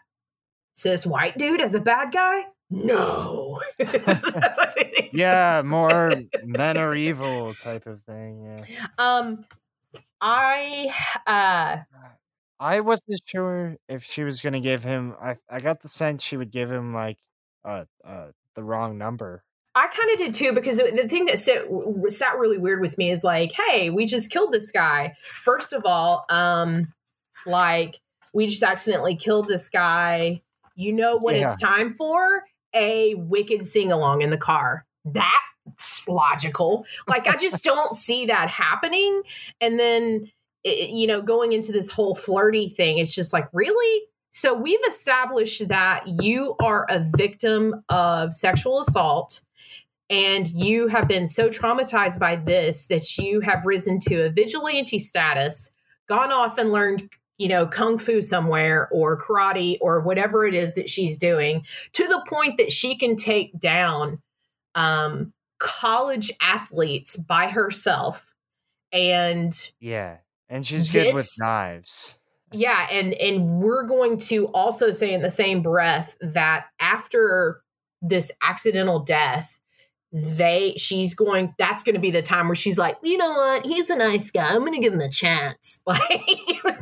[0.73, 2.43] cis white dude as a bad guy?
[2.71, 3.59] No.
[5.13, 6.09] Yeah, more
[6.43, 8.45] men are evil type of thing.
[8.45, 8.87] Yeah.
[8.97, 9.45] um
[10.21, 10.93] I
[11.27, 11.83] uh
[12.59, 15.15] I wasn't sure if she was gonna give him.
[15.21, 17.17] I I got the sense she would give him like
[17.65, 19.43] uh uh the wrong number.
[19.73, 21.63] I kind of did too because the thing that sat,
[22.07, 25.15] sat really weird with me is like, hey, we just killed this guy.
[25.21, 26.93] First of all, um,
[27.45, 28.01] like
[28.33, 30.41] we just accidentally killed this guy.
[30.75, 32.43] You know what it's time for?
[32.73, 34.85] A wicked sing along in the car.
[35.05, 36.85] That's logical.
[37.07, 39.21] Like I just don't see that happening.
[39.59, 40.31] And then
[40.63, 44.03] it, you know, going into this whole flirty thing, it's just like, really?
[44.29, 49.41] So we've established that you are a victim of sexual assault
[50.09, 54.99] and you have been so traumatized by this that you have risen to a vigilante
[54.99, 55.71] status,
[56.07, 57.09] gone off and learned,
[57.41, 62.07] you know, kung fu somewhere or karate or whatever it is that she's doing to
[62.07, 64.21] the point that she can take down
[64.75, 68.27] um, college athletes by herself.
[68.93, 70.17] And Yeah,
[70.49, 72.19] and she's good with knives.
[72.51, 77.63] yeah, and and we're going to also say in the same breath that after
[78.03, 79.59] this accidental death,
[80.13, 83.65] they she's going that's going to be the time where she's like, you know what,
[83.65, 84.53] he's a nice guy.
[84.53, 85.81] I'm going to give him a chance.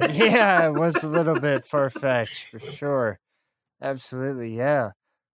[0.02, 3.20] Like, yeah, it was a little bit far fetched for sure.
[3.82, 4.92] Absolutely, yeah.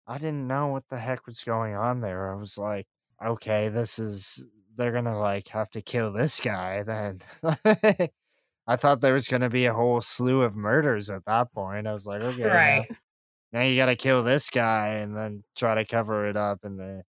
[0.08, 2.32] I didn't know what the heck was going on there.
[2.32, 2.88] I was like,
[3.23, 7.19] okay, this is they're gonna like have to kill this guy then.
[8.65, 11.88] I thought there was gonna be a whole slew of murders at that point.
[11.88, 12.88] I was like, okay, now- right.
[13.51, 17.03] now you gotta kill this guy and then try to cover it up and the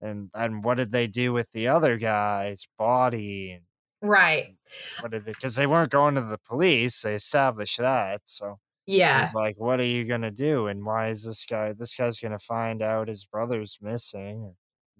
[0.00, 3.60] and and what did they do with the other guy's body
[4.00, 4.56] Right.
[5.00, 9.20] what did they because they weren't going to the police they established that so Yeah.
[9.22, 12.38] was like what are you gonna do and why is this guy this guy's gonna
[12.38, 14.54] find out his brother's missing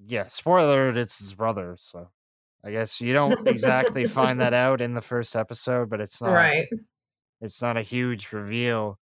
[0.05, 2.11] yeah spoiler it's his brother so
[2.65, 6.33] i guess you don't exactly find that out in the first episode but it's not
[6.33, 6.67] Right.
[7.41, 8.99] it's not a huge reveal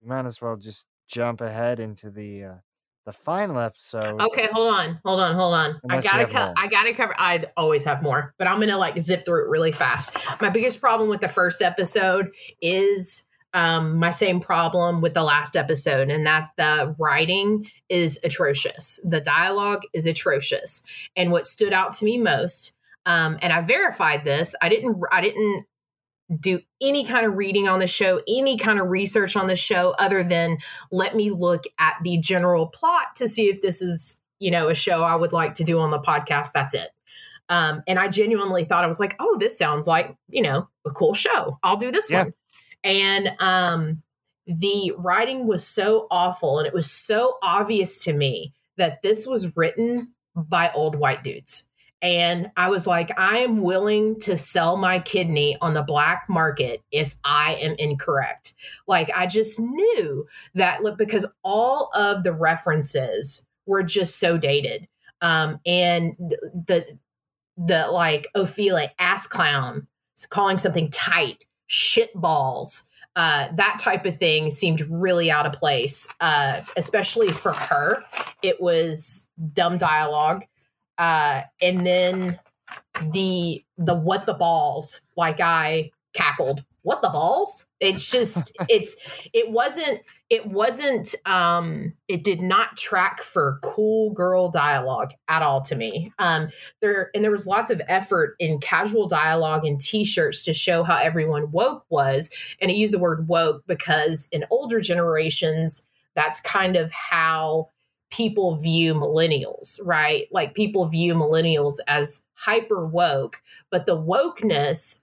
[0.00, 2.54] you might as well just jump ahead into the uh
[3.06, 5.80] the final episode Okay, hold on, hold on, hold on.
[5.84, 7.14] Unless I gotta co- I gotta cover.
[7.18, 10.16] I always have more, but I'm gonna like zip through it really fast.
[10.40, 15.56] My biggest problem with the first episode is um, my same problem with the last
[15.56, 19.00] episode, and that the writing is atrocious.
[19.02, 20.82] The dialogue is atrocious,
[21.16, 24.54] and what stood out to me most, um, and I verified this.
[24.60, 25.02] I didn't.
[25.10, 25.66] I didn't
[26.38, 29.94] do any kind of reading on the show, any kind of research on the show,
[29.98, 30.58] other than
[30.92, 34.74] let me look at the general plot to see if this is, you know, a
[34.74, 36.52] show I would like to do on the podcast.
[36.52, 36.88] That's it.
[37.48, 40.90] Um, and I genuinely thought I was like, oh, this sounds like, you know, a
[40.90, 41.58] cool show.
[41.64, 42.24] I'll do this Yeah.
[42.24, 42.34] one.
[42.84, 44.02] And um,
[44.46, 49.56] the writing was so awful and it was so obvious to me that this was
[49.56, 51.66] written by old white dudes.
[52.02, 56.82] And I was like, I am willing to sell my kidney on the black market
[56.90, 58.54] if I am incorrect.
[58.86, 64.88] Like, I just knew that look, because all of the references were just so dated.
[65.20, 66.86] Um, and the,
[67.58, 69.86] the like Ophelia ass clown
[70.30, 72.84] calling something tight, shit balls,
[73.16, 78.02] uh, that type of thing seemed really out of place, uh, especially for her.
[78.42, 80.44] It was dumb dialogue
[81.00, 82.38] uh and then
[83.10, 86.64] the the what the balls like i cackled.
[86.82, 87.66] What the balls?
[87.78, 88.96] It's just it's
[89.32, 95.60] it wasn't it wasn't um it did not track for cool girl dialogue at all
[95.62, 96.12] to me.
[96.18, 96.48] Um
[96.80, 100.96] there and there was lots of effort in casual dialogue and t-shirts to show how
[100.96, 102.30] everyone woke was.
[102.60, 107.68] And i use the word woke because in older generations that's kind of how
[108.10, 110.26] people view millennials, right?
[110.30, 115.00] Like people view millennials as hyper woke, but the wokeness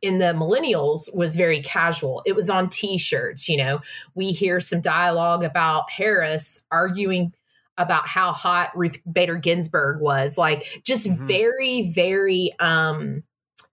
[0.00, 2.22] in the millennials was very casual.
[2.26, 3.80] It was on t-shirts, you know.
[4.14, 7.32] We hear some dialogue about Harris arguing
[7.78, 10.36] about how hot Ruth Bader Ginsburg was.
[10.36, 11.26] Like just Mhm.
[11.26, 13.22] very, very um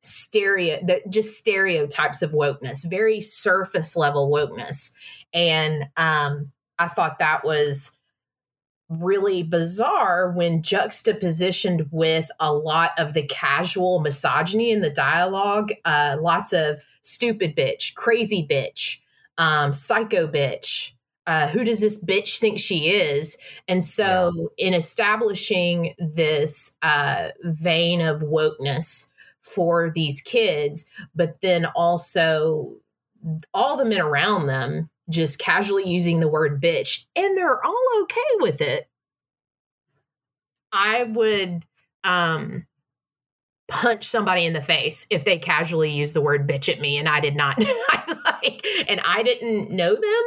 [0.02, 4.94] stereo the just stereotypes of wokeness, very surface level wokeness.
[5.34, 7.92] And um I thought that was
[8.90, 15.72] really bizarre when juxtapositioned with a lot of the casual misogyny in the dialogue.
[15.86, 19.00] Uh, lots of stupid bitch, crazy bitch,
[19.38, 20.92] um, psycho bitch.
[21.28, 23.38] Uh, who does this bitch think she is?
[23.68, 29.10] And so, in establishing this uh, vein of wokeness
[29.42, 32.74] for these kids, but then also
[33.54, 38.22] all the men around them just casually using the word bitch and they're all okay
[38.40, 38.90] with it.
[40.72, 41.66] I would
[42.04, 42.66] um
[43.68, 47.08] punch somebody in the face if they casually use the word bitch at me and
[47.08, 50.24] i did not I like, and i didn't know them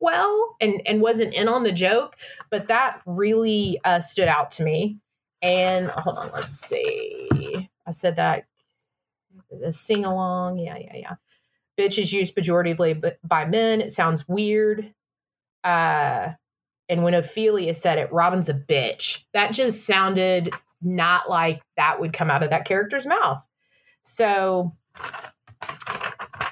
[0.00, 2.16] well and and wasn't in on the joke
[2.50, 4.98] but that really uh stood out to me.
[5.40, 7.70] And hold on let's see.
[7.86, 8.46] I said that
[9.50, 11.14] the sing along yeah yeah yeah
[11.78, 13.80] bitch is used pejoratively by men.
[13.80, 14.92] It sounds weird.
[15.62, 16.30] Uh,
[16.88, 19.24] and when Ophelia said it, Robin's a bitch.
[19.34, 20.50] That just sounded
[20.82, 23.44] not like that would come out of that character's mouth.
[24.02, 24.74] So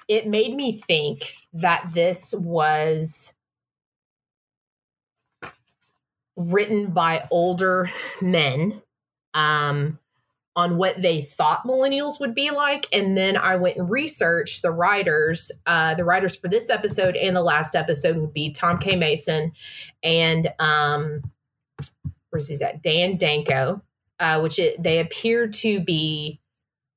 [0.09, 3.35] it made me think that this was
[6.37, 8.83] written by older men.
[9.33, 9.99] Um,
[10.57, 12.87] on what they thought millennials would be like.
[12.92, 17.37] And then i went and researched the writers uh, the writers for this episode and
[17.37, 18.97] the last episode would be tom k.
[18.97, 19.53] Mason
[20.03, 21.23] and um
[22.31, 23.83] where's he at dan danko
[24.19, 26.40] uh, which it, they appear to be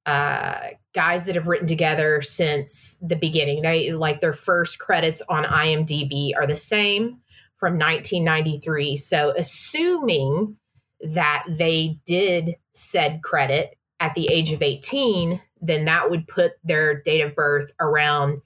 [0.05, 3.61] uh, guys that have written together since the beginning.
[3.61, 7.19] They like their first credits on imdb are the same
[7.57, 10.55] from 1993 so assuming
[11.01, 17.01] that they did said credit at the age of 18, then that would put their
[17.01, 18.41] date of birth around,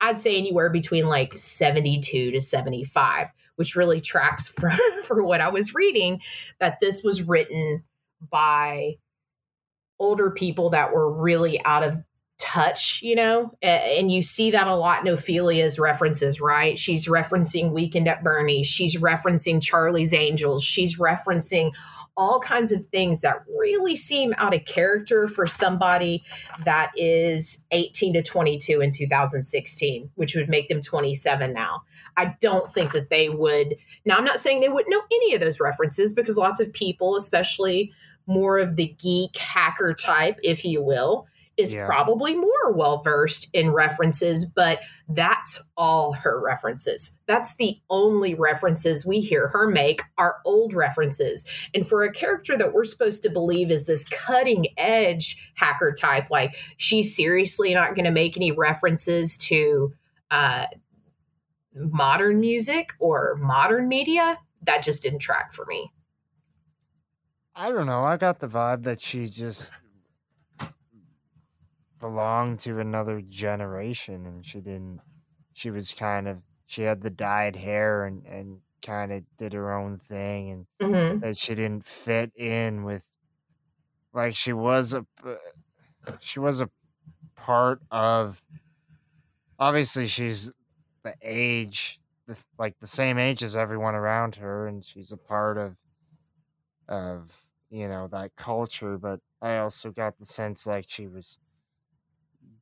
[0.00, 4.70] I'd say anywhere between like 72 to 75, which really tracks for,
[5.04, 6.20] for what I was reading
[6.58, 7.84] that this was written
[8.30, 8.94] by
[9.98, 11.98] older people that were really out of
[12.40, 16.78] touch, you know, and you see that a lot in Ophelia's references, right?
[16.78, 21.72] She's referencing Weekend at Bernie's, she's referencing Charlie's Angels, she's referencing
[22.16, 26.22] all kinds of things that really seem out of character for somebody
[26.64, 31.82] that is 18 to 22 in 2016, which would make them 27 now.
[32.16, 33.76] I don't think that they would.
[34.04, 37.16] Now, I'm not saying they wouldn't know any of those references because lots of people,
[37.16, 37.92] especially
[38.26, 41.26] more of the geek hacker type, if you will,
[41.60, 41.86] is Yeah.
[41.86, 47.16] probably more well versed in references, but that's all her references.
[47.26, 51.44] That's the only references we hear her make are old references.
[51.74, 56.30] And for a character that we're supposed to believe is this cutting edge hacker type,
[56.30, 59.92] like she's seriously not going to make any references to
[60.30, 60.66] uh,
[61.74, 65.92] modern music or modern media, that just didn't track for me.
[67.54, 68.04] I don't know.
[68.04, 69.72] I got the vibe that she just
[72.00, 75.02] belonged to another generation and she didn't
[75.52, 79.72] she was kind of she had the dyed hair and and kind of did her
[79.72, 81.22] own thing and Mhm.
[81.22, 83.10] that she didn't fit in with
[84.12, 85.06] like she was a
[86.20, 86.70] she was a
[87.36, 88.44] part of
[89.58, 90.52] obviously she's
[91.04, 95.58] the age the, like the same age as everyone around her and she's a part
[95.58, 95.80] of
[96.88, 101.38] of you know that culture but i also got the sense like she was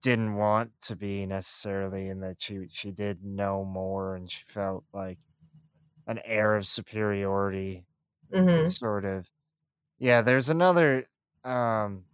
[0.03, 4.85] didn't want to be necessarily and that she she did know more and she felt
[4.93, 5.19] like
[6.07, 7.87] an air of superiority
[8.31, 8.63] Mhm.
[8.63, 9.31] sort of
[9.99, 11.07] yeah there's another
[11.45, 12.07] um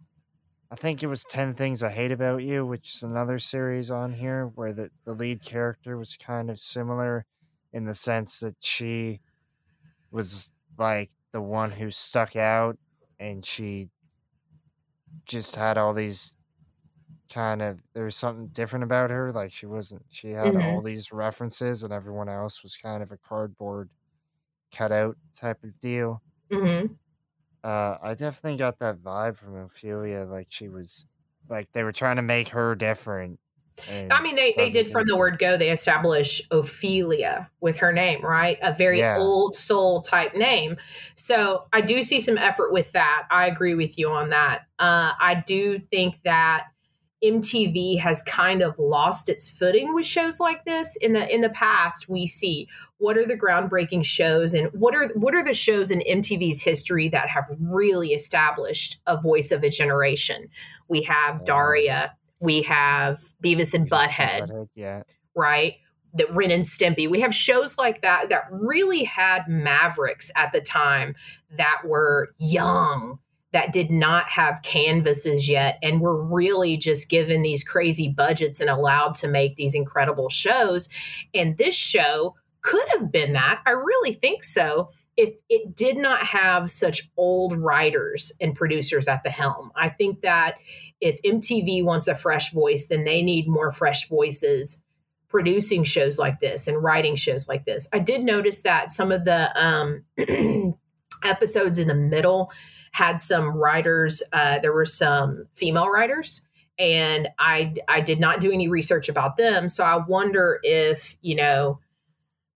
[0.71, 4.13] i think it was 10 things i hate about you which is another series on
[4.13, 7.25] here where the, the lead character was kind of similar
[7.73, 9.21] in the sense that she
[10.11, 12.77] was like the one who stuck out
[13.19, 13.89] and she
[15.25, 16.37] just had all these
[17.35, 21.11] kind of there was something different about her like she wasn't she had all these
[21.11, 23.89] references and everyone else was kind of a cardboard
[24.71, 26.97] cutout type of deal Mhm.
[27.63, 31.05] uh i definitely got that vibe from ophelia like she was
[31.49, 33.39] like they were trying to make her different
[34.11, 38.21] I mean, they, they did from the word go, they establish Ophelia with her name,
[38.23, 38.57] right?
[38.61, 39.15] A very Yeah.
[39.15, 40.77] old soul type name.
[41.15, 43.27] So I do see some effort with that.
[43.31, 44.67] I agree with you on that.
[44.79, 46.67] Uh, I do think that
[47.23, 50.95] MTV has kind of lost its footing with shows like this.
[50.97, 55.09] In the in the past, we see what are the groundbreaking shows and what are
[55.15, 59.69] what are the shows in MTV's history that have really established a voice of a
[59.69, 60.49] generation.
[60.87, 65.03] We have Daria, we have Beavis and Butthead, Butthead, yeah.
[65.35, 65.75] right?
[66.13, 67.09] That Ren and Stimpy.
[67.09, 71.15] We have shows like that that really had mavericks at the time
[71.57, 73.19] that were young,
[73.55, 78.69] that did not have canvases yet, and were really just given these crazy budgets and
[78.69, 80.89] allowed to make these incredible shows.
[81.33, 83.61] And this show could have been that.
[83.65, 84.89] I really think so.
[85.15, 90.19] If it did not have such old writers and producers at the helm, I think
[90.23, 90.55] that
[90.99, 94.81] if MTV wants a fresh voice, then they need more fresh voices
[95.29, 97.87] producing shows like this and writing shows like this.
[97.93, 100.03] I did notice that some of the um,
[101.23, 102.51] episodes in the middle
[102.95, 104.23] had some writers.
[104.31, 106.43] Uh, there were some female writers,
[106.79, 109.67] and I I did not do any research about them.
[109.67, 111.79] So I wonder if you know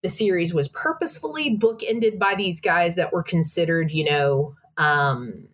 [0.04, 5.48] the series was purposefully bookended by these guys that were considered you know um,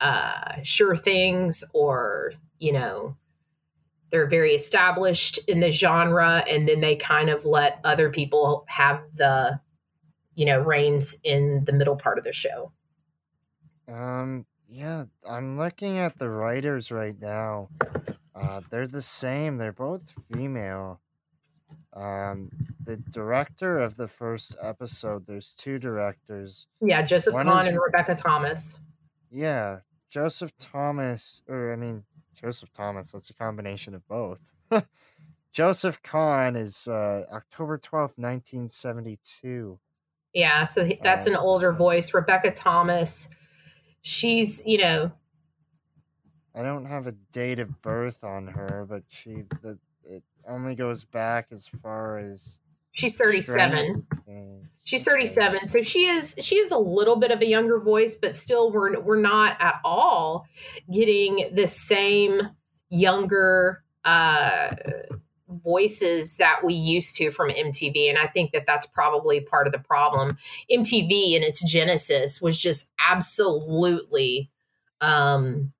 [0.00, 3.18] uh, sure things or you know
[4.10, 9.02] they're very established in the genre and then they kind of let other people have
[9.16, 9.60] the
[10.36, 12.72] you know reins in the middle part of the show
[13.88, 17.70] Um, yeah, I'm looking at the writers right now.
[18.34, 19.56] Uh, they're the same.
[19.56, 21.00] They're both female.
[21.94, 22.50] Um,
[22.84, 26.66] the director of the first episode, there's two directors.
[26.80, 28.80] yeah joseph One kahn is- and rebecca thomas
[29.30, 29.80] Yeah,
[30.10, 34.50] Joseph Thomas, or I mean, Joseph Thomas, that's a combination of both.
[35.52, 39.78] Joseph Kahn is uh, October 12th, 1972.
[40.34, 43.28] yeah so he- that's an Uh, older voice rebecca thomas
[44.02, 45.12] she's you know
[46.54, 51.04] I don't have a date of birth on her, but she the it only goes
[51.04, 52.58] back as far as
[52.92, 54.06] she's 37
[54.84, 55.68] She's 37.
[55.68, 58.98] So she is she is a little bit of a younger voice, but still we're
[59.00, 60.46] we're not at all
[60.90, 62.40] getting the same
[62.88, 64.74] younger uh
[65.48, 69.72] voices that we used to from MTV and I think that that's probably part of
[69.72, 70.36] the problem.
[70.70, 74.50] MTV in its genesis was just absolutely
[75.00, 75.72] um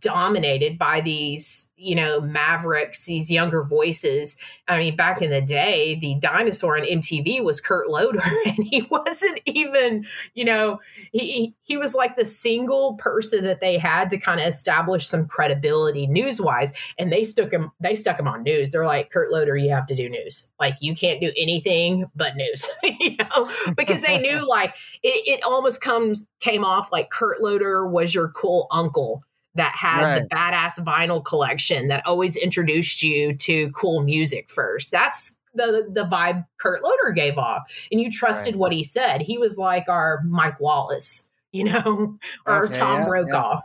[0.00, 4.36] dominated by these, you know, mavericks, these younger voices.
[4.66, 8.82] I mean, back in the day, the dinosaur on MTV was Kurt Loder, and he
[8.90, 10.80] wasn't even, you know,
[11.12, 15.26] he he was like the single person that they had to kind of establish some
[15.26, 18.72] credibility news wise, and they stuck him they stuck him on news.
[18.72, 20.50] They're like, Kurt Loder, you have to do news.
[20.58, 24.74] Like you can't do anything but news, you know, because they knew like
[25.04, 29.22] it, it almost comes came off like Kurt Loder was your cool uncle
[29.56, 34.92] that had the badass vinyl collection that always introduced you to cool music first.
[34.92, 38.58] That's the the vibe Kurt Loder gave off, and you trusted Right.
[38.60, 39.22] what he said.
[39.22, 43.06] He was like our Mike Wallace, you know, or Okay, Tom yeah, yeah.
[43.08, 43.60] Brokaw.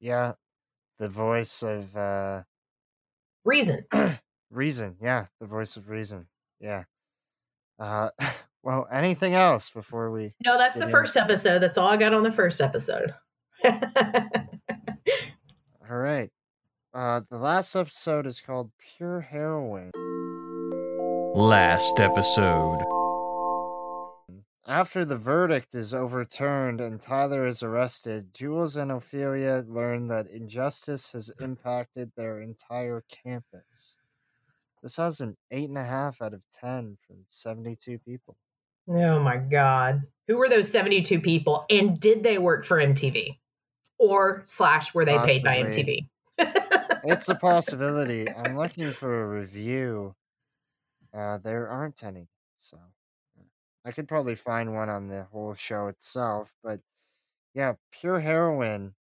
[0.00, 0.32] Yeah,
[0.98, 2.42] the voice of uh,
[3.44, 3.84] Reason.
[4.50, 4.96] reason.
[5.00, 6.26] Yeah, the voice of reason.
[6.60, 6.84] Yeah.
[7.78, 8.10] Uh,
[8.62, 10.34] well, anything else before we?
[10.44, 10.90] No, that's the in?
[10.90, 11.60] first episode.
[11.60, 13.14] That's all I got on the first episode.
[15.88, 16.30] All right.
[16.92, 19.90] Uh, the last episode is called Pure Heroin.
[21.34, 22.82] Last episode.
[24.68, 31.12] After the verdict is overturned and Tyler is arrested, Jules and Ophelia learn that injustice
[31.12, 33.96] has impacted their entire campus.
[34.82, 38.36] This has an 8.5 out of 10 from 72 people.
[38.88, 40.02] Oh my God.
[40.26, 41.64] Who were those 72 people?
[41.70, 43.38] And did they work for MTV?
[43.98, 46.08] Or slash were they paid by MTV?
[47.04, 48.26] It's a possibility.
[48.28, 50.14] I'm looking for a review.
[51.14, 52.28] Uh, there aren't any.
[52.58, 52.78] So
[53.84, 56.52] I could probably find one on the whole show itself.
[56.62, 56.80] But
[57.54, 58.94] yeah, Pure Heroin.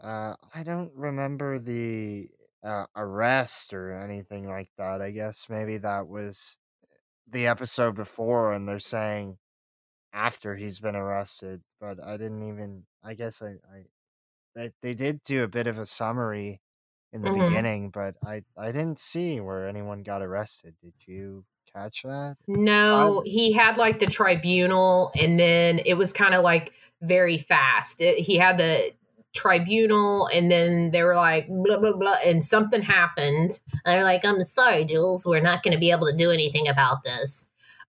[0.00, 2.28] Uh, I don't remember the
[2.62, 5.02] uh, arrest or anything like that.
[5.02, 6.58] I guess maybe that was
[7.26, 9.38] the episode before, and they're saying
[10.18, 11.62] after he's been arrested.
[11.80, 12.84] But I didn't even.
[13.04, 13.50] I guess I.
[13.72, 13.84] I
[14.54, 16.60] they, they did do a bit of a summary
[17.12, 17.46] in the Mhm.
[17.48, 20.74] beginning, but I I didn't see where anyone got arrested.
[20.82, 22.36] Did you catch that?
[22.48, 28.00] No, he had like the tribunal, and then it was kind of like very fast.
[28.00, 28.92] It- he had the
[29.34, 33.60] tribunal, and then they were like blah blah blah, and something happened.
[33.84, 36.66] And they're like, "I'm sorry, Jules, we're not going to be able to do anything
[36.68, 37.47] about this."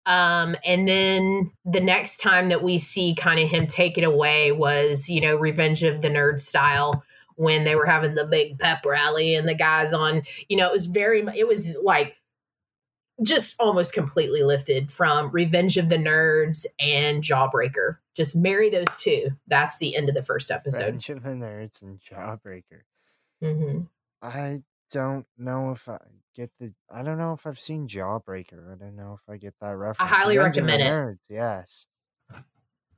[0.10, 4.52] Um, and then the next time that we see kind of him take it away
[4.52, 7.04] was, you know, Revenge of the Nerd style,
[7.36, 10.74] when they were having the big pep rally and the guys on, you know, it
[10.74, 12.16] was very, it was like
[13.22, 17.98] just almost completely lifted from Revenge of the Nerds and Jawbreaker.
[18.16, 19.30] Just marry those two.
[19.48, 20.86] That's the end of the first episode.
[20.86, 22.82] Revenge of the Nerds and Jawbreaker.
[23.42, 23.82] hmm
[24.24, 26.00] I don't know if I
[26.40, 26.74] get the.
[26.90, 28.72] I don't know if I've seen Jawbreaker.
[28.72, 30.00] I don't know if I get that reference.
[30.12, 31.34] I highly Revenge of the recommend it.
[31.34, 31.88] Yes.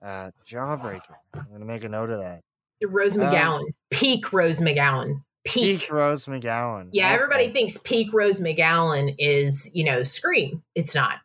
[0.03, 1.15] Uh, Jawbreaker.
[1.33, 2.41] I'm gonna make a note of that.
[2.83, 5.81] Rose Um, McGowan, peak Rose McGowan, peak.
[5.81, 6.89] Peak Rose McGowan.
[6.91, 10.63] Yeah, everybody thinks peak Rose McGowan is, you know, Scream.
[10.73, 11.19] It's not.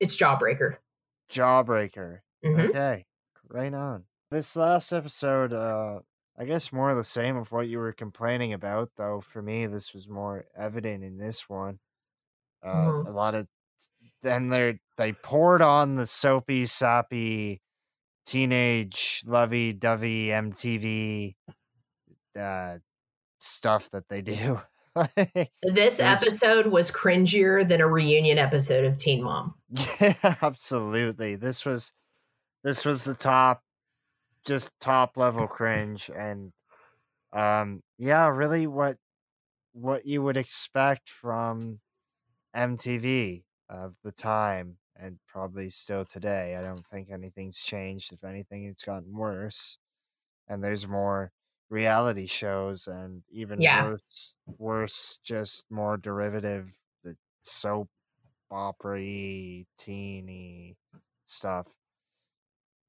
[0.00, 0.76] It's Jawbreaker.
[1.32, 2.20] Jawbreaker.
[2.44, 2.68] Mhm.
[2.70, 3.06] Okay,
[3.48, 4.04] right on.
[4.30, 6.00] This last episode, uh,
[6.40, 9.20] I guess more of the same of what you were complaining about, though.
[9.20, 11.78] For me, this was more evident in this one.
[12.62, 13.06] Uh, Mhm.
[13.08, 13.46] A lot of
[14.22, 17.60] then they they poured on the soapy, sappy,
[18.26, 21.34] teenage, lovey-dovey MTV
[22.38, 22.78] uh,
[23.40, 24.60] stuff that they do.
[25.62, 29.54] This This- episode was cringier than a reunion episode of Teen Mom.
[30.00, 31.36] Yeah, absolutely.
[31.36, 31.92] This was
[32.64, 33.62] this was the top
[34.46, 36.52] just top level cringe and
[37.32, 38.98] um yeah, really what
[39.72, 41.80] what you would expect from
[42.54, 46.56] MTV of the time and probably still today.
[46.56, 48.12] I don't think anything's changed.
[48.12, 49.78] If anything, it's gotten worse.
[50.48, 51.32] And there's more
[51.70, 53.70] reality shows and even Yeah.
[53.70, 57.90] worse worse just more derivative the soap
[58.50, 60.76] opera teeny
[61.26, 61.74] stuff.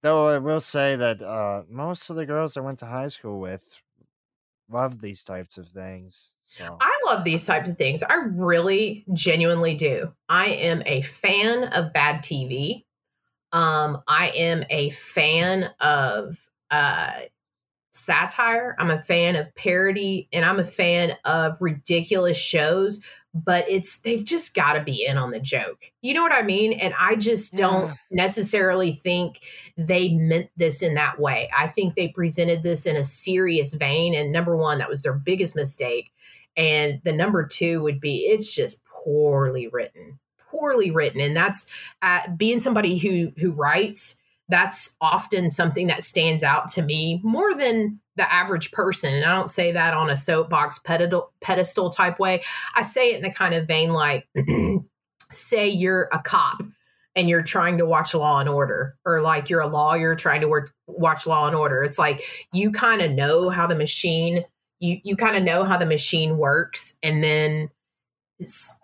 [0.03, 3.39] Though I will say that uh, most of the girls I went to high school
[3.39, 3.81] with
[4.69, 6.33] love these types of things.
[6.45, 8.03] So I love these types of things.
[8.03, 10.13] I really genuinely do.
[10.27, 12.85] I am a fan of bad TV.
[13.51, 16.37] Um, I am a fan of
[16.71, 17.11] uh,
[17.91, 18.75] satire.
[18.79, 23.01] I'm a fan of parody, and I'm a fan of ridiculous shows.
[23.33, 25.83] But it's they've just got to be in on the joke.
[26.01, 26.73] You know what I mean?
[26.73, 27.93] And I just don't Yeah.
[28.11, 29.39] necessarily think
[29.77, 31.49] they meant this in that way.
[31.57, 34.13] I think they presented this in a serious vein.
[34.13, 36.11] And number one, that was their biggest mistake.
[36.57, 40.19] And the number two would be it's just poorly written,
[40.49, 41.21] poorly written.
[41.21, 41.67] And that's
[42.01, 44.17] uh, being somebody who who writes.
[44.51, 49.13] That's often something that stands out to me more than the average person.
[49.13, 52.43] And I don't say that on a soapbox pedestal, pedestal type way.
[52.75, 54.27] I say it in the kind of vein like,
[55.31, 56.61] say you're a cop
[57.15, 60.47] and you're trying to watch Law and Order, or like you're a lawyer trying to
[60.47, 61.83] work, watch Law and Order.
[61.83, 62.21] It's like
[62.53, 64.45] you kind of know how the machine
[64.81, 67.69] you you kind of know how the machine works, and then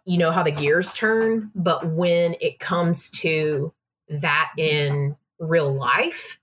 [0.06, 1.52] you know how the gears turn.
[1.56, 3.74] But when it comes to
[4.10, 6.40] that in real life,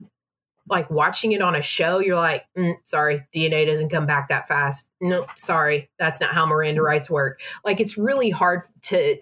[0.68, 4.48] like watching it on a show, you're like, "Mm, sorry, DNA doesn't come back that
[4.48, 4.90] fast.
[5.00, 7.40] No, sorry, that's not how Miranda rights work.
[7.64, 9.16] Like it's really hard to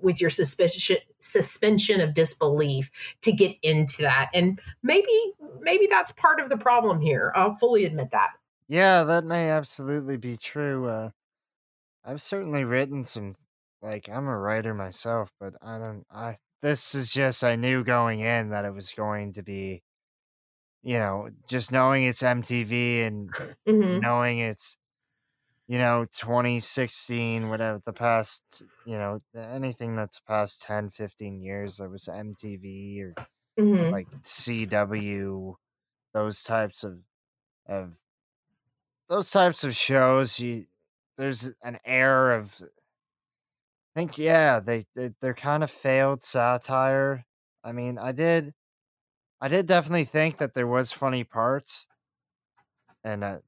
[0.00, 6.38] with your suspicion suspension of disbelief to get into that and maybe maybe that's part
[6.38, 8.30] of the problem here i'll fully admit that
[8.68, 10.86] yeah, that may absolutely be true.
[10.86, 11.10] Uh,
[12.04, 13.34] I've certainly written some.
[13.80, 16.04] Like I'm a writer myself, but I don't.
[16.10, 19.82] I this is just I knew going in that it was going to be.
[20.82, 23.34] You know, just knowing it's MTV and
[23.66, 24.02] Mhm.
[24.02, 24.76] knowing it's
[25.68, 31.90] you know 2016 whatever the past you know anything that's past 10 15 years that
[31.90, 33.18] was mtv or
[33.56, 33.92] Mhm.
[33.92, 35.56] like cw
[36.14, 37.02] those types of
[37.66, 38.00] of
[39.08, 40.64] those types of shows you
[41.16, 42.60] there's an air of
[43.98, 47.24] think yeah they, they they're kind of failed satire.
[47.64, 48.52] I mean i did
[49.40, 51.88] i did definitely think that there was funny parts
[53.04, 53.38] and uh,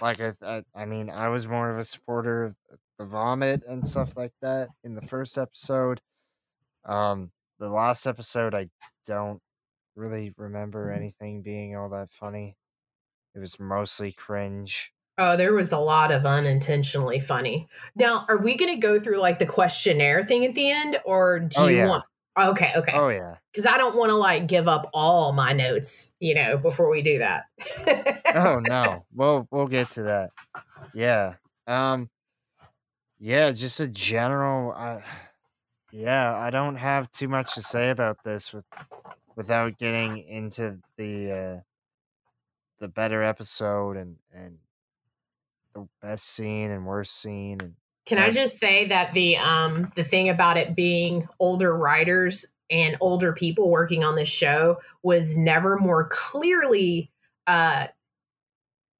[0.00, 2.56] like I, I i mean i was more of a supporter of
[2.98, 6.00] the vomit and stuff like that in the first episode.
[6.84, 8.70] Um the last episode i
[9.06, 9.42] don't
[9.96, 12.56] really remember anything being all that funny.
[13.34, 17.68] It was mostly cringe oh there was a lot of unintentionally funny.
[17.96, 21.40] Now are we going to go through like the questionnaire thing at the end or
[21.40, 21.88] do Oh, you yeah.
[21.88, 22.04] want
[22.38, 22.92] okay okay.
[22.94, 23.36] Oh yeah.
[23.52, 27.02] Because i don't want to like give up all my notes you know before we
[27.02, 27.44] do that.
[28.34, 29.04] Oh no.
[29.12, 30.30] We'll we'll get to that.
[30.94, 31.34] Yeah.
[31.66, 32.08] Um
[33.18, 35.00] yeah just a general uh,
[35.90, 38.64] yeah i don't have too much to say about this with
[39.34, 41.60] without getting into the uh
[42.78, 44.58] the better episode and and
[45.74, 50.04] the best scene and worst scene and Can I just say that the um the
[50.04, 55.76] thing about it being older writers and older people working on this show was never
[55.78, 57.10] more clearly
[57.46, 57.88] uh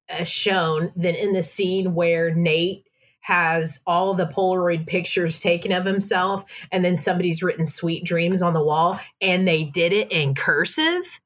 [0.09, 2.85] uh, shown than in the scene where Nate
[3.21, 8.53] has all the Polaroid pictures taken of himself, and then somebody's written "sweet dreams" on
[8.53, 11.19] the wall, and they did it in cursive.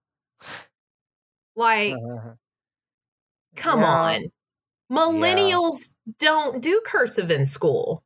[1.55, 1.93] Like,
[3.55, 3.85] come Yeah.
[3.85, 4.31] on,
[4.93, 8.03] millennials don't do cursive in school.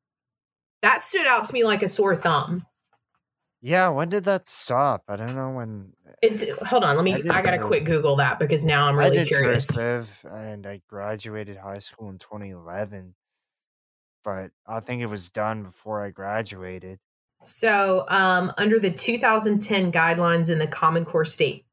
[0.82, 2.66] That stood out to me like a sore thumb.
[3.62, 5.04] Yeah, when did that stop?
[5.08, 5.94] I don't know when.
[6.22, 7.14] It, hold on, let me.
[7.30, 9.68] I I, gotta quick Google that because now I'm I really did curious.
[9.68, 13.16] cursive, and I graduated high school in 2011.
[14.24, 17.00] But I think it was done before I graduated.
[17.44, 21.66] So, um, under the 2010 guidelines in the Common Core state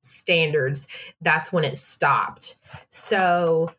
[0.00, 0.88] standards,
[1.20, 2.56] that's when it stopped.
[2.88, 3.72] So,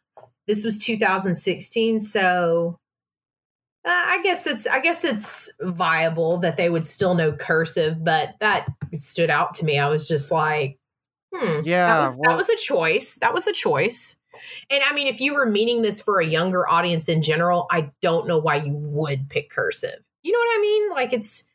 [0.51, 2.01] this was 2016.
[2.01, 2.77] So,
[3.83, 8.35] uh, I guess it's I guess it's viable that they would still know cursive, but
[8.39, 9.79] that stood out to me.
[9.79, 10.77] I was just like,
[11.33, 13.15] hmm, Yeah, that was, that was a choice.
[13.21, 14.17] That was a choice.
[14.71, 17.91] And I mean, if you were meaning this for a younger audience in general, I
[18.01, 20.03] don't know why you would pick cursive.
[20.23, 20.91] You know what I mean?
[20.91, 21.45] Like it's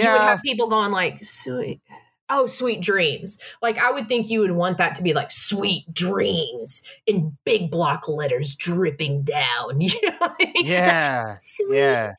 [0.00, 1.80] you would Yeah, have people going like sweet
[2.28, 5.84] oh sweet dreams like i would think you would want that to be like sweet
[5.92, 12.12] dreams in big block letters dripping down you know yeah, sweet yeah.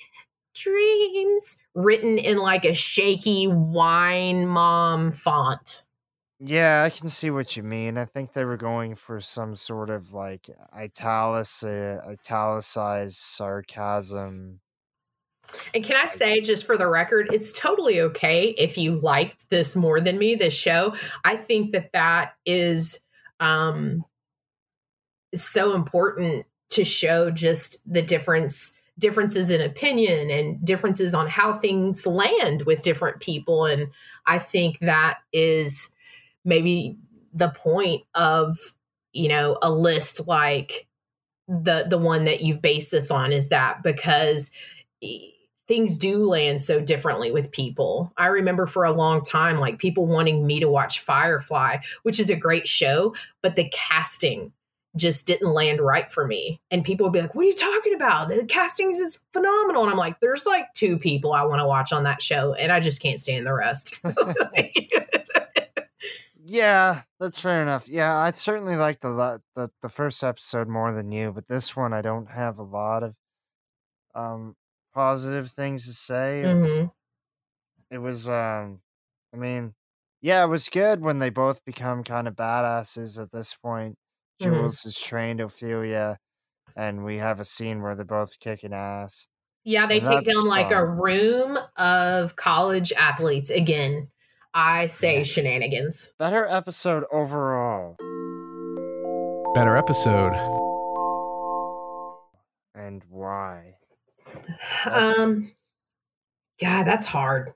[0.55, 5.83] dreams written in like a shaky wine mom font
[6.39, 7.97] Yeah, I can see what you mean.
[7.97, 14.59] I think they were going for some sort of like italic italicized sarcasm.
[15.73, 19.75] And can I say, just for the record, it's totally okay if you liked this
[19.75, 20.95] more than me, this show.
[21.23, 22.99] I think that that is
[23.39, 24.03] um,
[25.33, 32.07] so important to show just the difference differences in opinion and differences on how things
[32.07, 33.87] land with different people and
[34.25, 35.91] i think that is
[36.43, 36.97] maybe
[37.31, 38.57] the point of
[39.13, 40.87] you know a list like
[41.47, 44.51] the the one that you've based this on is that because
[45.67, 48.11] things do land so differently with people.
[48.17, 52.29] I remember for a long time like people wanting me to watch Firefly, which is
[52.29, 54.51] a great show, but the casting
[54.95, 56.59] just didn't land right for me.
[56.71, 58.29] And people would be like, "What are you talking about?
[58.29, 61.93] The castings is phenomenal." And I'm like, "There's like two people I want to watch
[61.93, 64.03] on that show, and I just can't stand the rest."
[66.49, 67.89] Yeah, that's fair enough.
[67.89, 71.91] Yeah, I certainly like the the the first episode more than you, but this one
[71.93, 73.17] I don't have a lot of
[74.15, 74.55] um
[74.97, 76.41] positive things to say.
[76.41, 76.91] It was, Mhm.
[77.91, 78.81] it was um
[79.31, 79.75] I mean,
[80.21, 83.95] yeah, it was good when they both become kind of badasses at this point.
[84.41, 84.43] Mhm.
[84.45, 86.17] Jules has trained Ophelia
[86.75, 89.27] and we have a scene where they're both kicking ass.
[89.63, 93.51] Yeah, they And take that's down like a room of college athletes.
[93.51, 94.09] Again,
[94.55, 96.13] I say shenanigans.
[96.17, 97.97] Better episode overall.
[99.53, 100.33] Better episode.
[104.85, 105.43] That's- Um,
[106.59, 107.53] God, that's hard.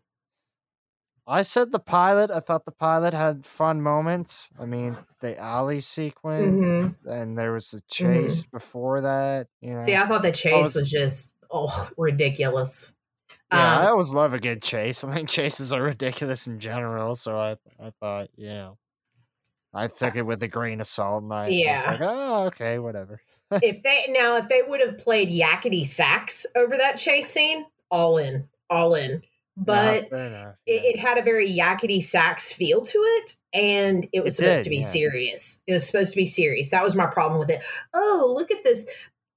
[1.28, 2.30] I said the pilot.
[2.32, 4.50] I thought the pilot had fun moments.
[4.60, 9.48] I mean, the alley sequence, and there was the chase before that.
[9.62, 9.86] You know, Mm-hmm.
[9.86, 12.92] See, I thought the chase was- was just oh ridiculous.
[13.52, 15.04] yeah, I Um, always love a good chase.
[15.06, 17.16] I think chases are ridiculous in general.
[17.16, 18.78] So I, I thought, you know,
[19.74, 21.92] I took it with a grain of salt, and I, I was Yeah.
[21.92, 23.22] like, oh, okay, whatever.
[23.52, 28.18] If they now if they would have played yakety sax over that chase scene, all
[28.18, 29.22] in, all in.
[29.58, 30.56] But Yeah, fair enough.
[30.66, 34.58] it, it had a very yakety sax feel to it, and it was It supposed
[34.60, 34.88] did, to be yeah.
[34.88, 35.62] serious.
[35.68, 36.70] It was supposed to be serious.
[36.72, 37.62] That was my problem with it.
[37.94, 38.88] Oh, look at this.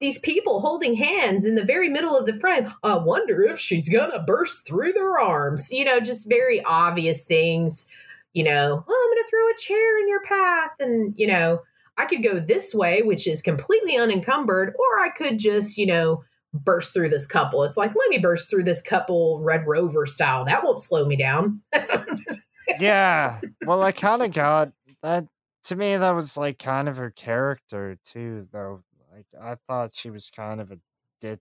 [0.01, 2.73] These people holding hands in the very middle of the frame.
[2.83, 5.73] I wonder if she's gonna burst through their arms.
[5.73, 7.87] You know, just very obvious things.
[8.35, 11.61] You know, oh, I'm gonna throw a chair in your path, and you know,
[11.97, 16.25] I could go this way, which is completely unencumbered, or I could just, you know,
[16.53, 17.63] burst through this couple.
[17.65, 20.45] It's like, let me burst through this couple Red Rover style.
[20.45, 21.61] That won't slow me down.
[22.81, 23.41] yeah.
[23.67, 24.73] Well, I kind of got
[25.03, 25.27] that.
[25.65, 28.83] To me, that was like kind of her character too, though.
[29.15, 30.79] Like I thought she was kind of a
[31.21, 31.41] dit,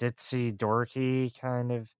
[0.00, 1.90] ditzy, dorky kind of.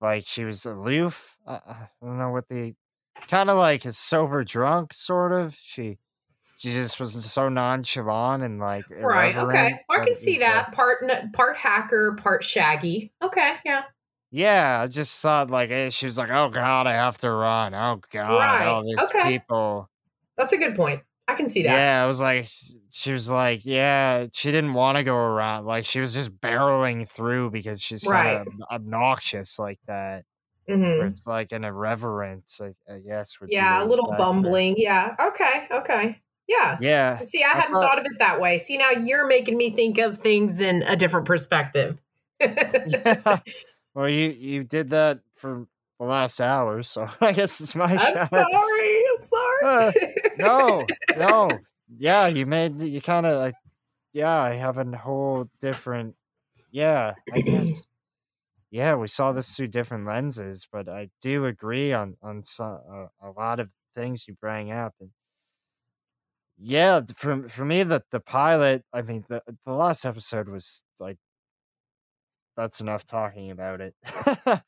[0.00, 1.36] Like she was aloof.
[1.46, 2.74] I, I don't know what the
[3.28, 5.56] kind of like a sober drunk sort of.
[5.60, 5.98] She
[6.64, 9.36] she just was so nonchalant and like right.
[9.36, 9.78] Okay.
[9.90, 10.68] I can see that.
[10.68, 13.12] like- part part hacker, part shaggy.
[13.22, 13.56] Okay.
[13.66, 13.82] Yeah.
[14.30, 17.74] Yeah, I just thought like eh, she was like, "Oh God, I have to run.
[17.74, 19.24] Oh God, Right, all these okay.
[19.24, 19.90] people."
[20.38, 21.02] That's a good point.
[21.28, 21.70] I can see that.
[21.72, 22.48] Yeah, I was like,
[22.90, 25.66] she was like, yeah, she didn't want to go around.
[25.66, 30.24] Like, she was just barreling through because she's kind of obnoxious like that.
[30.68, 33.38] hmm it's like an irreverence, I, guess.
[33.48, 33.82] Yeah.
[33.82, 34.74] A little bumbling.
[34.76, 35.14] Yeah.
[35.28, 35.66] Okay.
[35.70, 36.20] Okay.
[36.48, 36.76] Yeah.
[36.80, 37.22] Yeah.
[37.22, 38.58] See, I, I hadn't thought- thought of it that way.
[38.58, 41.98] See, now you're making me think of things in a different perspective.
[42.40, 43.38] yeah.
[43.94, 45.68] Well, you you did that for
[46.00, 48.28] the last hour, so I guess it's my I'm shot.
[48.28, 49.04] sorry.
[49.14, 49.62] I'm sorry.
[49.62, 49.92] Uh,
[50.36, 50.86] no,
[51.16, 51.48] no.
[51.96, 53.54] Yeah, you made you kind of like
[54.12, 56.16] yeah, I have a whole different
[56.72, 57.84] yeah, I guess
[58.72, 63.06] yeah, we saw this through different lenses, but I do agree on on some, uh,
[63.22, 65.10] a lot of things you bring up and
[66.58, 71.18] yeah, for for me the the pilot, I mean the the last episode was like
[72.56, 73.94] that's enough talking about it.
[74.46, 74.62] uh,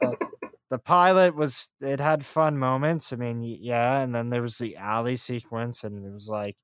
[0.00, 0.16] the,
[0.70, 3.12] the pilot was it had fun moments.
[3.12, 6.56] I mean, yeah, and then there was the alley sequence, and it was like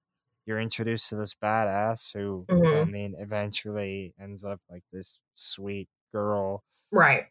[0.46, 2.86] you're introduced to this badass who, I Mhm.
[2.86, 6.64] mean, eventually ends up like this sweet girl.
[6.90, 7.26] right.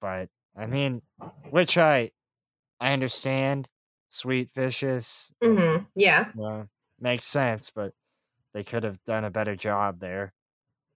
[0.00, 1.02] But I mean,
[1.50, 2.10] which I
[2.80, 3.68] I understand,
[4.14, 6.32] sweet, vicious, and, hmm Yeah.
[6.34, 6.68] know,
[7.00, 7.94] makes sense, but
[8.54, 10.34] they could have done a better job there.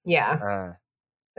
[0.05, 0.39] Yeah.
[0.41, 0.73] Uh,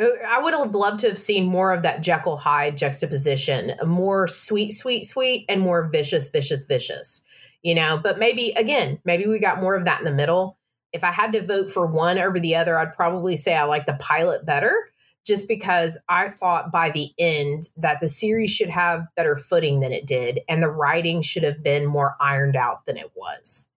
[0.01, 4.27] Uh, I would have loved to have seen more of that Jekyll Hyde juxtaposition, more
[4.27, 7.23] sweet, sweet, sweet, and more vicious, vicious, vicious.
[7.63, 10.57] You know, but maybe again, maybe we got more of that in the middle.
[10.93, 13.85] If I had to vote for one over the other, I'd probably say I like
[13.85, 14.88] the pilot better,
[15.29, 19.91] just because I thought by the end that the series should have better footing than
[19.93, 23.67] it did, and the writing should have been more ironed out than it was.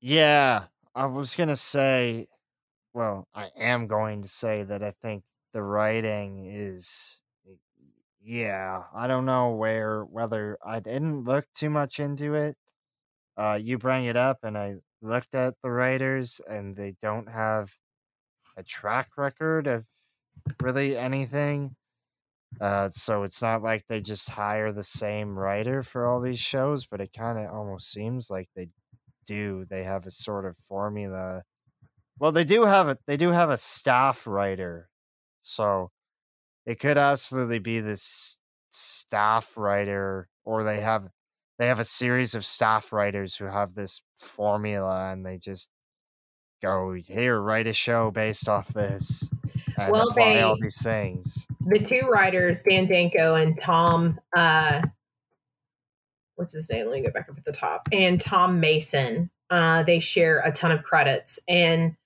[0.00, 2.26] Yeah, I was gonna say,
[2.94, 7.22] well, I am going to say that I think the writing is,
[8.20, 12.56] yeah, I don't know where whether I didn't look too much into it.
[13.36, 17.76] Uh, you bring it up, and I looked at the writers, and they don't have
[18.56, 19.86] a track record of
[20.60, 21.76] really anything.
[22.60, 26.86] Uh, so it's not like they just hire the same writer for all these shows,
[26.86, 28.70] but it kind of almost seems like they
[29.26, 29.66] do.
[29.66, 31.44] They have a sort of formula.
[32.18, 34.90] Well, they do have a they do have a staff writer,
[35.42, 35.90] so
[36.66, 38.40] it could absolutely be this
[38.70, 41.10] staff writer, or they have
[41.58, 45.70] they have a series of staff writers who have this formula, and they just
[46.62, 49.30] go here write a show based off this
[49.78, 51.46] and Well, apply all these things.
[51.66, 54.82] the two writers, Dan Danko and Tom, uh,
[56.36, 56.86] what's his name?
[56.86, 57.88] Let me go back up at the top.
[57.92, 61.96] And Tom Mason, uh, they share a ton of credits, and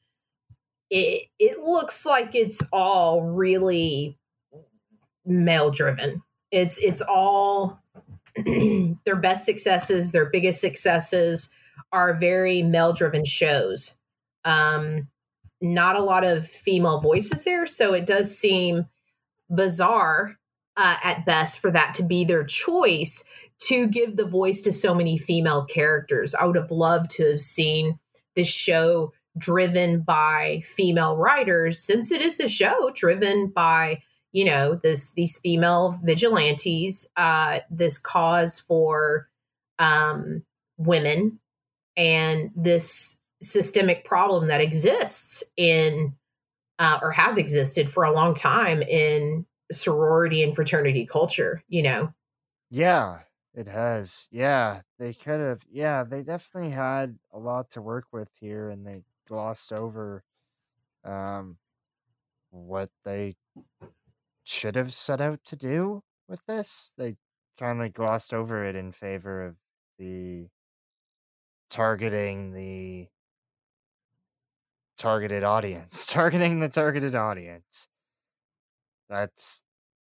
[0.91, 4.19] it it looks like it's all really
[5.25, 6.23] male driven.
[6.51, 7.81] It's it's all
[9.05, 11.51] their best successes, their biggest successes
[11.93, 13.97] are very male driven shows.
[14.45, 15.09] Um,
[15.61, 18.87] not a lot of female voices there, so it does seem
[19.55, 20.39] bizarre
[20.77, 23.25] uh, at best for that to be their choice
[23.59, 26.35] to give the voice to so many female characters.
[26.35, 27.99] I would have loved to have seen
[28.35, 34.01] this show driven by female writers since it is a show driven by
[34.33, 39.29] you know this these female vigilantes uh this cause for
[39.79, 40.43] um
[40.79, 41.39] women
[41.97, 46.17] and this systemic problem that exists in
[46.79, 52.13] uh, or has existed for a long time in sorority and fraternity culture you know
[52.71, 54.29] Yeah, it has.
[54.31, 55.65] Yeah, they could have.
[55.69, 60.25] Yeah, they definitely had a lot to work with here, and they glossed over
[61.05, 61.59] um,
[62.51, 63.37] what they
[64.45, 66.93] should have set out to do with this.
[66.97, 67.17] They
[67.57, 69.57] kind of glossed over it in favor of
[69.99, 70.49] the
[71.69, 73.09] targeting the
[75.01, 77.89] targeted audience, targeting the targeted audience.
[79.09, 79.33] That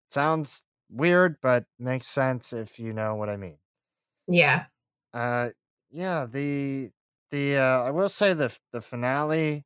[0.07, 3.59] sounds weird, but makes sense if you know what I mean.
[4.27, 4.67] yeah
[5.13, 5.51] Uh,
[5.89, 6.91] yeah, the
[7.31, 9.65] the uh, I will say the the finale,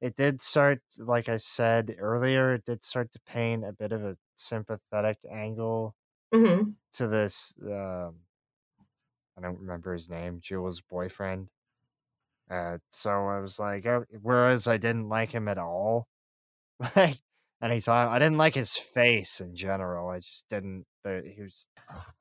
[0.00, 2.54] it did start like I said earlier.
[2.54, 5.96] It did start to paint a bit of a sympathetic angle
[6.32, 7.54] hmm to this.
[7.62, 8.22] Um,
[9.36, 11.48] I don't remember his name, Jules' boyfriend.
[12.50, 16.08] Uh, so I was like, oh, whereas I didn't like him at all,
[16.96, 17.18] like,
[17.60, 20.08] and he I didn't like his face in general.
[20.08, 20.84] I just didn't.
[21.04, 21.66] The, he was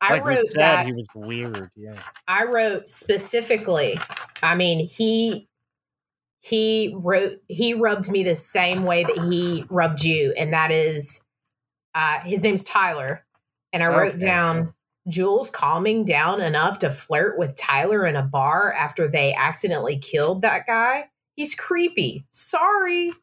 [0.02, 1.70] i like wrote said, that he was weird.
[1.76, 2.00] Yeah.
[2.28, 4.00] I wrote specifically.
[4.42, 5.48] I mean, he
[6.42, 11.22] he wrote he rubbed me the same way that he rubbed you, and that is
[11.96, 13.24] uh his name's Tyler.
[13.74, 14.74] And I wrote Okay, down
[15.08, 20.42] Jules calming down enough to flirt with Tyler in a bar after they accidentally killed
[20.42, 21.10] that guy.
[21.36, 22.26] He's creepy.
[22.32, 23.14] Sorry.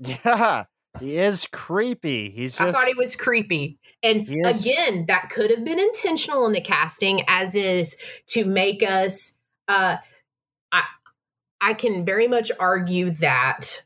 [0.00, 0.64] Yeah,
[1.00, 2.30] he is creepy.
[2.30, 3.78] He's I just thought he was creepy.
[4.02, 7.96] And is- again, that could have been intentional in the casting, as is
[8.28, 9.34] to make us.
[9.66, 9.96] Uh,
[10.72, 10.84] I,
[11.60, 13.84] I can very much argue that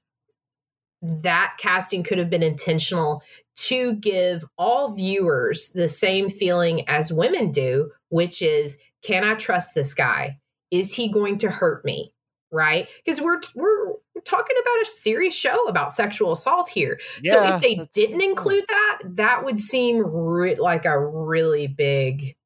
[1.03, 3.22] that casting could have been intentional
[3.55, 9.74] to give all viewers the same feeling as women do, which is, can I trust
[9.74, 10.38] this guy?
[10.70, 12.12] Is he going to hurt me?
[12.50, 12.88] Right?
[13.05, 13.94] Because we're we're
[14.24, 17.00] talking about a serious show about sexual assault here.
[17.24, 22.36] so if they didn't include that, that would seem re- like a really big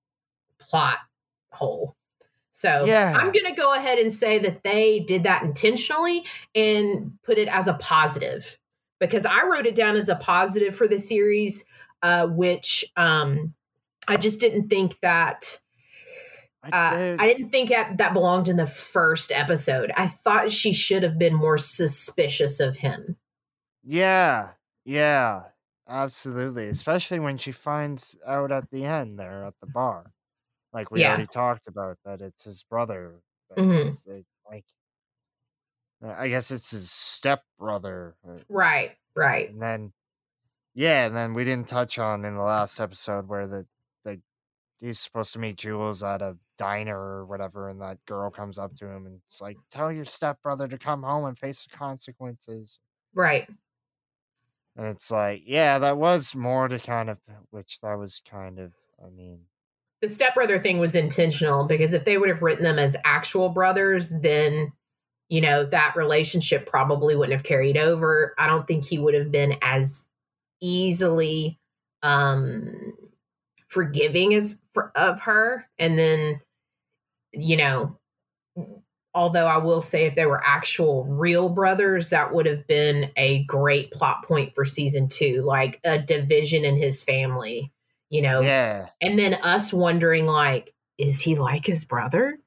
[0.60, 0.98] plot
[1.50, 1.96] hole.
[2.50, 3.12] So Yeah.
[3.16, 7.48] I'm going to go ahead and say that they did that intentionally and put it
[7.48, 8.56] as a positive
[9.00, 11.64] because I wrote it down as a positive for the series,
[12.02, 13.54] uh, which um,
[14.08, 15.58] I just didn't think that.
[16.62, 19.92] I, Uh, I didn't think that, that belonged in the first episode.
[19.96, 23.16] I thought she should have been more suspicious of him.
[23.82, 24.52] yeah,
[24.84, 25.44] yeah,
[25.88, 26.68] absolutely.
[26.68, 30.12] Especially when she finds out at the end there at the bar,
[30.72, 31.08] like we Yeah.
[31.08, 33.22] already talked about that it's his brother.
[33.56, 33.86] Mhm.
[33.88, 34.85] is, it, like, uh,
[36.06, 38.16] Uh, I guess it's his step brother.
[38.26, 39.50] Uh, right, right.
[39.50, 39.92] And then,
[40.74, 43.66] yeah, and then we didn't touch on in the last episode where the
[44.04, 44.20] the
[44.78, 48.74] he's supposed to meet Jules at a diner or whatever, and that girl comes up
[48.76, 52.78] to him and it's like, "Tell your stepbrother to come home and face the consequences."
[53.14, 53.48] Right.
[54.76, 57.18] And it's like, yeah, that was more to kind of,
[57.50, 59.40] which that was kind of, I mean,
[60.02, 64.10] the stepbrother thing was intentional because if they would have written them as actual brothers,
[64.20, 64.72] then
[65.28, 68.34] you know that relationship probably wouldn't have carried over.
[68.38, 70.06] I don't think he would have been as
[70.60, 71.58] easily
[72.02, 72.94] um
[73.68, 75.68] forgiving as for, of her.
[75.78, 76.40] And then,
[77.32, 77.98] you know,
[79.14, 83.44] although I will say if they were actual real brothers, that would have been a
[83.44, 87.72] great plot point for season two, like a division in his family.
[88.08, 92.38] You know, yeah, and then us wondering like is he like his brother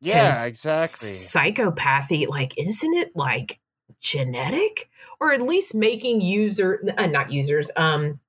[0.00, 1.32] yeah, exactly.
[1.32, 3.60] psychopathy like isn't it like
[4.00, 4.90] genetic
[5.20, 8.20] or at least making user uh, not users um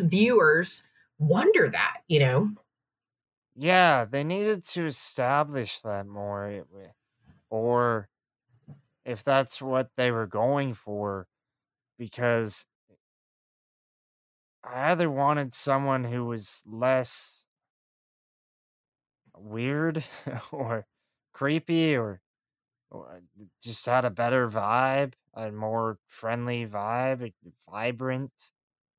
[0.00, 0.84] viewers
[1.18, 2.50] wonder that you know
[3.54, 6.66] Yeah, they needed to establish that more,
[7.50, 8.08] or
[9.04, 11.28] if that's what they were going for,
[11.98, 12.66] because
[14.64, 17.44] I either wanted someone who was less
[19.36, 20.04] weird
[20.52, 20.86] or
[21.32, 22.20] creepy or,
[22.90, 23.22] or
[23.62, 28.50] just had a better vibe, a more friendly vibe, eh, vibrant.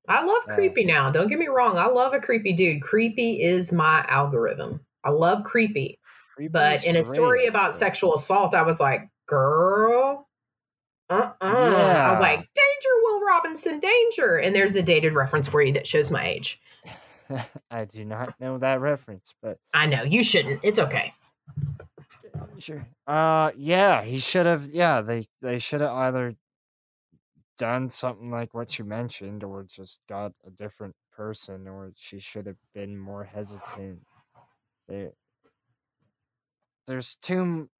[0.08, 3.40] i love Uh, creepy now don't get me wrong i love a creepy dude creepy
[3.40, 5.98] is my algorithm i love creepy
[6.34, 10.28] Creepy but in a story great, about sexual assault i was like girl
[11.10, 11.36] uh-uh.
[11.42, 14.36] I was like, danger, Will Robinson, danger.
[14.38, 16.60] And there's a dated reference for you that shows my age.
[17.70, 20.60] I do not know that reference, but I know, you shouldn't.
[20.62, 21.12] It's okay.
[22.58, 22.88] Sure.
[23.06, 26.36] Uh yeah, he should have yeah, they they should have either
[27.56, 32.46] done something like what you mentioned or just got a different person or she should
[32.46, 34.02] have been more hesitant.
[34.88, 35.12] There
[36.86, 37.70] There's too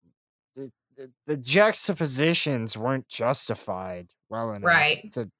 [0.57, 5.13] the, the, the juxtapositions weren't justified well enough Right.
[5.13, 5.31] to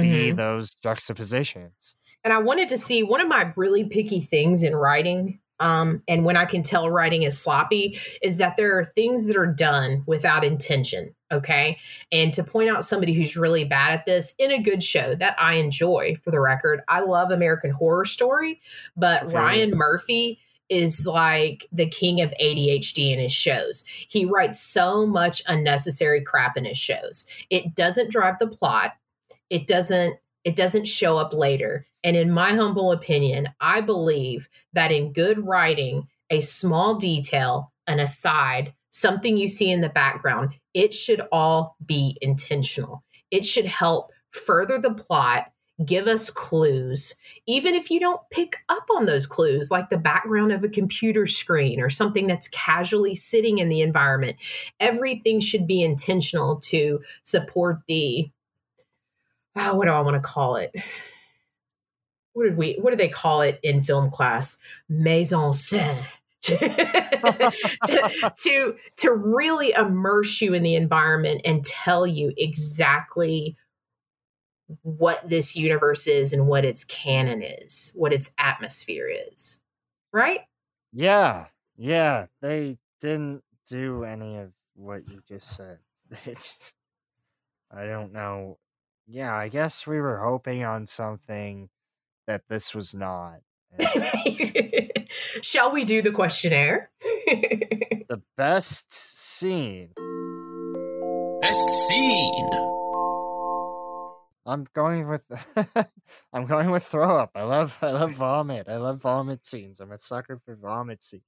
[0.00, 0.32] be Mhm.
[0.32, 1.96] those juxtapositions.
[2.24, 5.40] And I wanted to see one of my really picky things in writing.
[5.60, 9.36] Um, and when I can tell writing is sloppy, is that there are things that
[9.36, 11.14] are done without intention.
[11.30, 11.78] Okay.
[12.10, 15.36] And to point out somebody who's really bad at this in a good show that
[15.38, 18.60] I enjoy, for the record, I love American Horror Story,
[18.96, 19.34] but Okay.
[19.34, 23.84] Ryan Murphy is like the king of ADHD in his shows.
[24.08, 27.26] He writes so much unnecessary crap in his shows.
[27.50, 28.92] It doesn't drive the plot.
[29.50, 31.86] It doesn't it doesn't show up later.
[32.04, 38.00] And in my humble opinion, I believe that in good writing, a small detail, an
[38.00, 43.02] aside, something you see in the background, it should all be intentional.
[43.30, 45.52] It should help further the plot,
[45.84, 47.14] give us clues,
[47.46, 51.26] even if you don't pick up on those clues, like the background of a computer
[51.26, 54.36] screen or something that's casually sitting in the environment.
[54.80, 58.30] Everything should be intentional to support the
[59.56, 60.74] oh, what do I want to call it?
[62.32, 62.74] What did we?
[62.80, 64.58] What do they call it in film class?
[64.88, 65.98] Mise en scène.
[65.98, 66.08] Mm.
[67.86, 73.56] to, to to really immerse you in the environment and tell you exactly
[74.82, 79.60] what this universe is and what its canon is, what its atmosphere is.
[80.12, 80.40] Right?
[80.92, 81.46] Yeah.
[81.76, 85.78] Yeah, they didn't do any of what you just said.
[87.70, 88.58] I don't know.
[89.06, 91.68] Yeah, I guess we were hoping on something
[92.26, 93.40] that this was not.
[95.42, 96.90] Shall we do the questionnaire?
[97.00, 99.90] the best scene.
[101.40, 102.50] best scene.
[104.44, 105.24] I'm going with
[106.32, 107.30] I'm going with throw up.
[107.34, 108.68] I love I love vomit.
[108.68, 109.80] I love vomit scenes.
[109.80, 111.22] I'm a sucker for vomit scenes.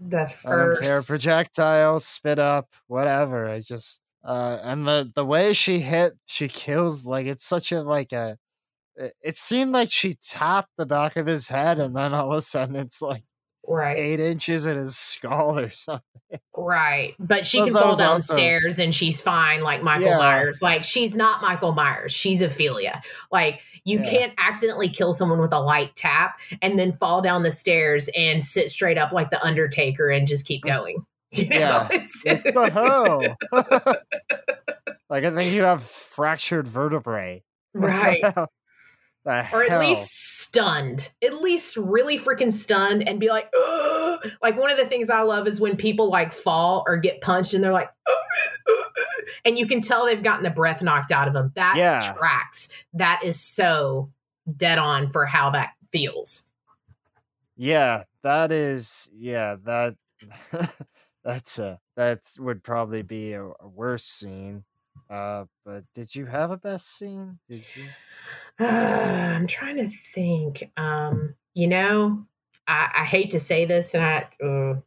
[0.00, 3.48] The I don't care first projectiles, spit up, whatever.
[3.48, 7.82] I just uh and the the way she hit, she kills like it's such a
[7.82, 8.38] like a
[8.96, 12.38] it, it seemed like she tapped the back of his head and then all of
[12.38, 13.24] a sudden it's like
[13.66, 16.02] right eight inches in his skull or something.
[16.56, 20.18] right but she can fall downstairs and she's fine like michael Yeah.
[20.18, 23.00] myers like she's not michael myers she's ophelia
[23.30, 24.10] like you Yeah.
[24.10, 28.42] can't accidentally kill someone with a light tap and then fall down the stairs and
[28.44, 31.04] sit straight up like the undertaker and just keep going
[31.38, 31.56] you know?
[31.58, 31.88] Yeah.
[31.88, 33.36] What the hell?
[35.10, 37.42] like I think you have fractured vertebrae.
[37.74, 38.22] Right
[39.52, 44.70] or at least stunned at least really freaking stunned and be like "Ugh." like one
[44.70, 47.72] of the things i love is when people like fall or get punched and they're
[47.72, 47.88] like
[49.44, 52.12] and you can tell they've gotten the breath knocked out of them that Yeah.
[52.16, 54.10] tracks that is so
[54.56, 56.42] dead on for how that feels
[57.56, 59.94] Yeah, that is yeah, that
[61.24, 64.64] that's a that's would probably be a, a worse scene.
[65.08, 67.40] Uh but did you have a best scene?
[67.48, 67.94] Did you?
[68.58, 72.26] i'm trying to think um you know
[72.66, 74.80] i, I hate to say this and i uh,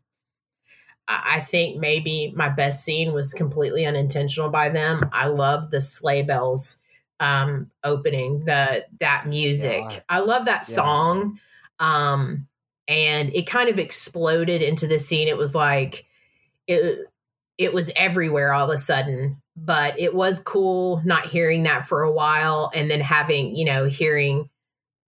[1.07, 5.09] I I think maybe my best scene was completely unintentional by them.
[5.11, 6.79] I love the sleigh bells
[7.21, 9.85] um opening the that music.
[9.85, 10.01] Yeah.
[10.09, 10.95] I love that Yeah.
[11.05, 11.39] song.
[11.79, 12.47] Um
[12.87, 15.27] and it kind of exploded into the scene.
[15.27, 16.05] It was like
[16.67, 16.99] it
[17.57, 22.01] it was everywhere all of a sudden, but it was cool not hearing that for
[22.01, 24.49] a while and then having, you know, hearing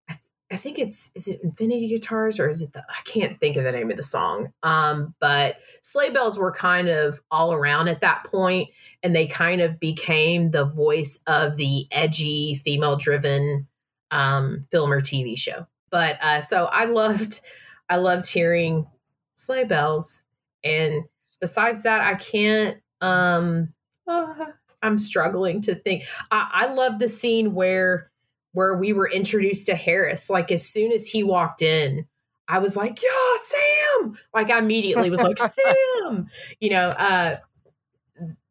[0.09, 3.39] I, th- I think it's is it Infinity Guitars or is it the I can't
[3.39, 4.53] think of the name of the song.
[4.63, 8.69] Um, but sleigh bells were kind of all around at that point,
[9.03, 13.67] and they kind of became the voice of the edgy female driven
[14.11, 15.67] um film or TV show.
[15.89, 17.41] But uh so I loved
[17.89, 18.87] I loved hearing
[19.35, 20.23] sleigh bells
[20.63, 21.03] and
[21.39, 23.73] besides that I can't um
[24.07, 24.33] uh,
[24.83, 26.03] I'm struggling to think.
[26.31, 28.11] I, I love the scene where
[28.53, 30.29] where we were introduced to Harris.
[30.29, 32.05] Like as soon as he walked in,
[32.47, 35.37] I was like, "Yeah, Sam!" Like I immediately was like,
[36.05, 36.29] "Sam!"
[36.59, 37.35] You know, uh,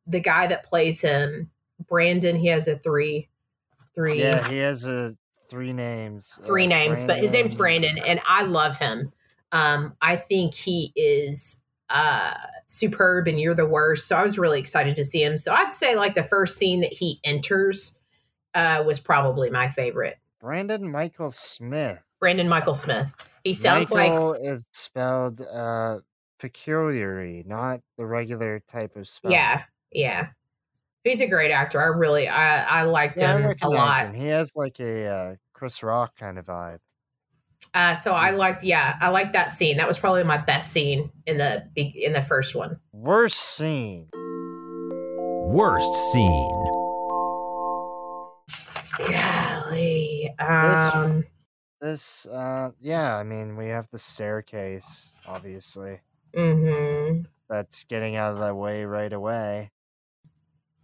[0.06, 1.50] the guy that plays him,
[1.88, 2.36] Brandon.
[2.36, 3.28] He has a three,
[3.94, 5.14] three, Yeah, he has a
[5.48, 6.38] three names.
[6.44, 9.12] three uh, names, but his name's Brandon, and I love him.
[9.52, 11.60] Um, I think he is
[11.90, 12.34] uh
[12.66, 14.06] superb and you're the worst.
[14.08, 15.36] So I was really excited to see him.
[15.36, 17.98] So I'd say like the first scene that he enters
[18.54, 20.18] uh was probably my favorite.
[20.40, 22.02] Brandon Mychal Smith.
[22.20, 23.12] Brandon Mychal Smith.
[23.44, 25.98] He sounds Michael like is spelled uh
[26.38, 29.32] peculiarly, not the regular type of spell.
[29.32, 30.28] yeah, yeah.
[31.04, 31.80] He's a great actor.
[31.80, 34.00] I really I I liked Yeah, him a lot.
[34.06, 34.14] him.
[34.14, 36.80] He has like a uh, Chris Rock kind of vibe.
[37.76, 39.76] Uh, so I liked yeah, I liked that scene.
[39.76, 42.80] That was probably my best scene in the be- in the first one.
[42.92, 44.08] Worst scene.
[44.14, 46.72] Worst scene.
[48.98, 50.34] Golly.
[50.38, 51.26] Um
[51.78, 56.00] This, uh, yeah, I mean, we have the staircase, obviously.
[56.34, 57.24] Mm-hmm.
[57.50, 59.70] That's getting out of the way right away.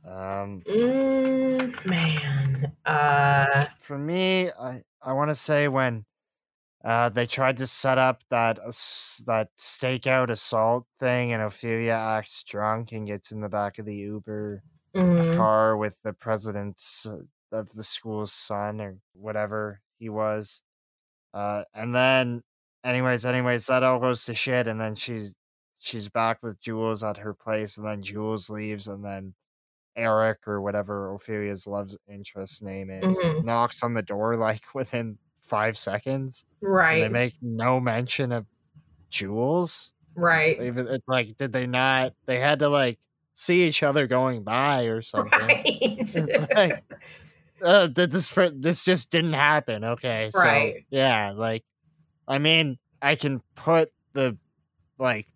[0.07, 2.73] Um, Mm, man.
[2.85, 6.05] Uh for me, I I want to say when
[6.85, 12.43] uh they tried to set up that ass- that stakeout assault thing, and Ophelia acts
[12.45, 14.63] drunk and gets in the back of the Uber
[14.95, 15.37] mhm.
[15.37, 17.23] car with the president's uh,
[17.53, 20.63] of the school's son or whatever he was.
[21.35, 22.43] Uh, and then,
[22.85, 25.35] anyways, anyways, that all goes to shit, and then she's
[25.81, 29.35] she's back with Jules at her place, and then Jules leaves, and then
[29.97, 33.45] Eric or whatever Ophelia's love interest name is Mhm.
[33.45, 36.47] knocks on the door like within five seconds.
[36.63, 36.71] and
[37.03, 38.47] they make no mention of
[39.11, 39.95] Jules.
[40.15, 40.61] Right.
[40.61, 42.15] Even it's like, did they not?
[42.27, 42.99] They had to like
[43.35, 45.41] see each other going by or something.
[45.41, 45.99] Right.
[46.55, 46.85] Like,
[47.65, 49.85] uh, this this just didn't happen.
[49.85, 50.85] Okay, so Right.
[50.91, 51.63] yeah, like,
[52.27, 54.37] I mean, I can put the
[54.99, 55.29] like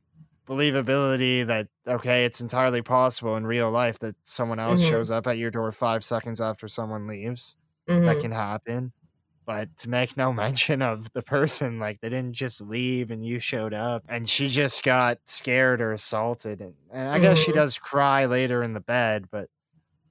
[0.49, 4.89] believability that okay, it's entirely possible in real life that someone else Mhm.
[4.89, 7.57] shows up at your door five seconds after someone leaves.
[7.89, 8.07] Mhm.
[8.07, 8.93] That can happen.
[9.47, 13.39] But to make no mention of the person, like they didn't just leave and you
[13.39, 16.61] showed up and she just got scared or assaulted.
[16.61, 17.55] And, and I guess she Mhm.
[17.55, 19.49] does cry later in the bed, but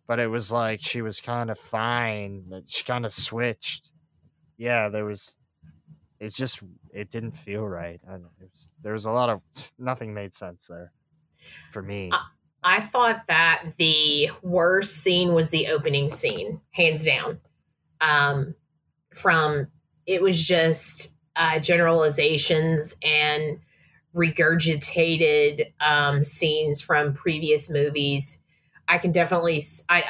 [0.08, 2.50] but it was like she was kind of fine.
[2.50, 3.94] that She kind of switched.
[4.58, 5.38] Yeah, there was.
[6.20, 6.62] It just
[6.94, 8.00] it didn't feel right.
[8.08, 9.42] I know, it was, there was a lot of
[9.78, 10.94] nothing made sense there
[11.72, 12.10] for me.
[12.14, 12.28] I-
[12.68, 17.40] I thought that the worst scene was the opening scene, hands down.
[18.02, 18.56] Um,
[19.16, 19.68] from
[20.06, 23.60] it was just uh, generalizations and
[24.16, 28.40] regurgitated um, scenes from previous movies.
[28.88, 30.04] I can definitely, I,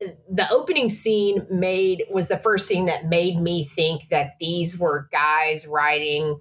[0.00, 4.78] I, the opening scene made was the first scene that made me think that these
[4.78, 6.38] were guys writing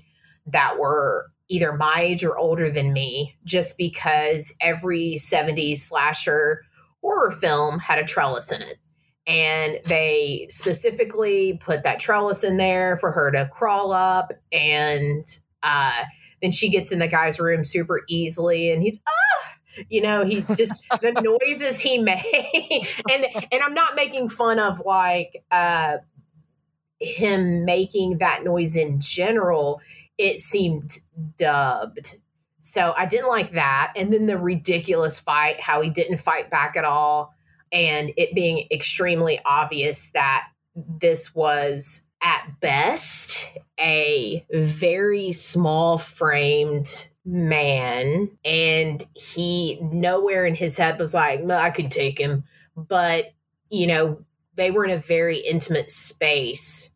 [0.47, 6.61] that were either my age or older than me, just because every 70s slasher
[7.01, 8.77] horror film had a trellis in it.
[9.27, 14.31] And they specifically put that trellis in there for her to crawl up.
[14.51, 15.25] And
[15.63, 16.03] uh,
[16.41, 20.41] then she gets in the guy's room super easily, and he's, ah, you know, he
[20.55, 22.87] just the noises he made.
[23.09, 25.97] and and I'm not making fun of like uh
[26.99, 29.81] him making that noise in general
[30.17, 30.99] it seemed
[31.37, 32.17] dubbed.
[32.61, 33.93] So I didn't like that.
[33.95, 37.34] And then the ridiculous fight, how he didn't fight back at all,
[37.75, 48.31] and it being extremely obvious that this was at best a very small framed man.
[48.45, 52.45] And he nowhere in his head was like i could take him.
[52.77, 53.33] But
[53.69, 54.23] you know
[54.55, 56.89] they were in a very intimate space.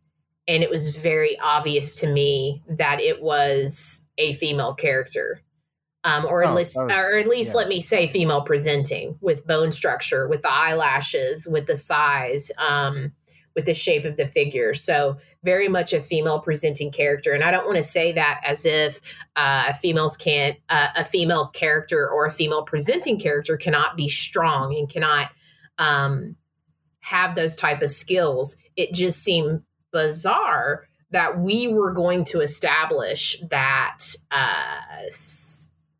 [0.48, 5.42] And it was very obvious to me that it was a female character
[6.04, 7.58] um, or at Oh, least was- or at least yeah.
[7.58, 13.12] let me say female presenting with bone structure with the eyelashes with the size um,
[13.56, 14.74] with the shape of the figure.
[14.74, 17.34] So very much a female presenting character.
[17.34, 19.02] And i don't want to say that as if
[19.36, 24.76] uh, females can't uh, a female character or a female presenting character cannot be strong
[24.78, 25.32] and cannot
[25.78, 26.36] um,
[27.02, 28.58] have those type of skills.
[28.76, 34.82] It just seemed bizarre that we were going to establish that uh,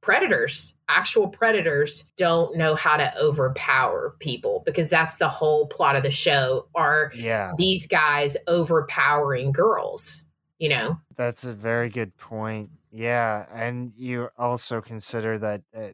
[0.10, 6.02] predators, actual predators, don't know how to overpower people because that's the whole plot of
[6.02, 6.68] the show.
[6.74, 10.26] Are Yeah, these guys overpowering girls?
[10.58, 11.00] You know?
[11.16, 12.72] that's a very good point.
[12.92, 15.90] Yeah, and you also consider that uh,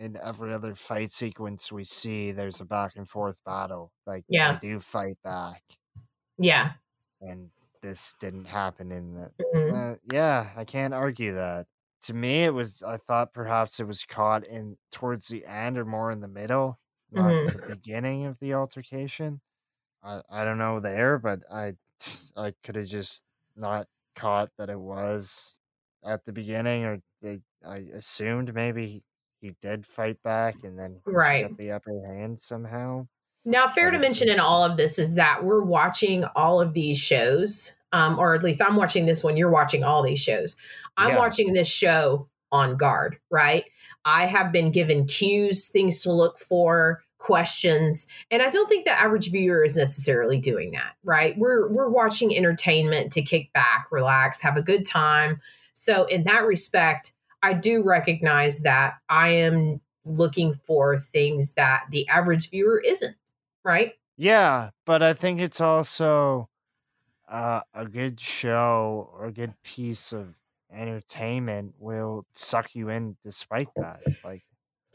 [0.00, 3.92] in every other fight sequence we see, there's a back and forth battle.
[4.04, 4.54] Like Yeah.
[4.54, 5.62] they do fight back,
[6.38, 6.72] Yeah.
[7.20, 7.50] and
[7.82, 9.30] this didn't happen in the.
[9.54, 9.92] Mhm.
[9.92, 11.68] Uh, yeah, I can't argue that.
[12.02, 12.82] To me, it was.
[12.82, 16.80] I thought perhaps it was caught in towards the end or more in the middle,
[17.10, 17.50] not Mhm.
[17.52, 19.42] the beginning of the altercation.
[20.02, 21.76] I I don't know there, but I
[22.36, 23.24] I could have just
[23.56, 25.60] not caught that it was
[26.04, 29.04] at the beginning, or they, I assumed maybe he,
[29.40, 31.42] he did fight back and then Right.
[31.42, 33.08] got the upper hand somehow.
[33.44, 36.98] Now, fair to mention in all of this is that we're watching all of these
[36.98, 39.36] shows, um, or at least I'm watching this one.
[39.36, 40.56] You're watching all these shows.
[40.96, 41.18] I'm Yeah.
[41.18, 43.64] watching this show on guard, right?
[44.04, 48.98] I have been given cues, things to look for, questions, and I don't think the
[48.98, 51.36] average viewer is necessarily doing that, right?
[51.38, 55.40] We're we're watching entertainment to kick back, relax, have a good time.
[55.74, 57.12] So, in that respect,
[57.42, 63.16] I do recognize that I am looking for things that the average viewer isn't
[63.64, 63.94] right?
[64.16, 66.50] Yeah, but I think it's also
[67.28, 70.36] uh, a good show or a good piece of
[70.70, 74.04] entertainment will suck you in despite that.
[74.24, 74.44] Like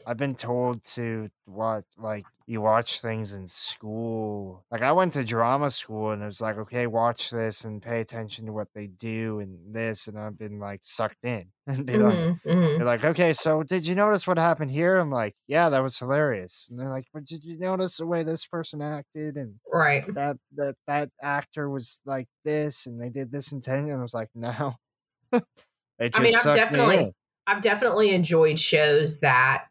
[0.06, 4.64] I've been told to watch like you watch things in school.
[4.70, 8.00] Like I went to drama school and it was like, okay, watch this and pay
[8.00, 11.98] attention to what they do and this and I've been like sucked in and be
[11.98, 12.76] like Mhm, mhm.
[12.76, 14.96] they're like, okay, so did you notice what happened here?
[14.98, 16.68] I'm like, yeah, that was hilarious.
[16.70, 20.06] And they're like, but did you notice the way this person acted and Right.
[20.14, 23.90] that that that actor was like this and they did this intention?
[23.92, 24.74] And I was like, no.
[26.12, 27.12] I mean, I've sucked me definitely.
[27.46, 29.68] I've definitely enjoyed shows that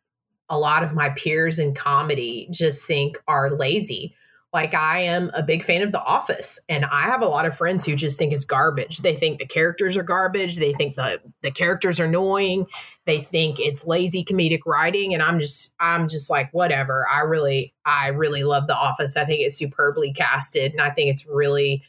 [0.49, 4.15] a lot of my peers in comedy just think are lazy.
[4.53, 7.57] Like I am a big fan of The Office, and I have a lot of
[7.57, 8.99] friends who just think it's garbage.
[8.99, 10.55] They think the characters are garbage.
[10.55, 12.65] They think the the characters are annoying.
[13.05, 17.05] They think it's lazy comedic writing, and I'm just I'm just like whatever.
[17.11, 19.17] I really I really love The Office.
[19.17, 21.83] I think it's superbly casted, and I think it's really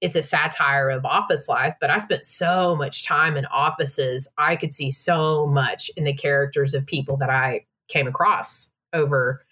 [0.00, 4.28] it's a satire of office life, but I spent so much time in offices.
[4.38, 9.44] I could see so much in the characters of people that I came across over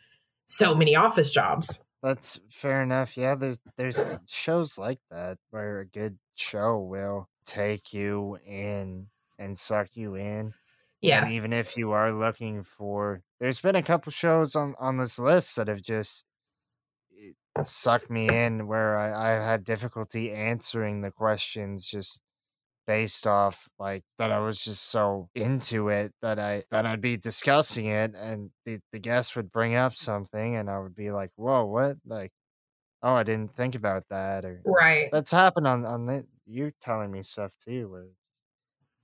[0.46, 1.82] so many office jobs.
[2.02, 3.16] That's fair enough.
[3.16, 9.08] Yeah, there's there's shows like that where a good show will take you in
[9.38, 10.52] and suck you in.
[11.00, 11.24] Yeah.
[11.24, 15.18] And even if you are looking for there's been a couple shows on on this
[15.18, 16.24] list that have just
[17.12, 17.32] eh,
[17.64, 22.20] sucked me in where I, I had difficulty answering the questions just
[22.86, 27.16] based off like that I was just so into it that I that I'd be
[27.16, 31.30] discussing it and the, the guest would bring up something and I would be like,
[31.36, 31.98] Whoa, what?
[32.04, 32.32] Like,
[33.02, 35.12] oh I didn't think about that or Right.
[35.12, 38.08] that's happened on on the, you telling me stuff too where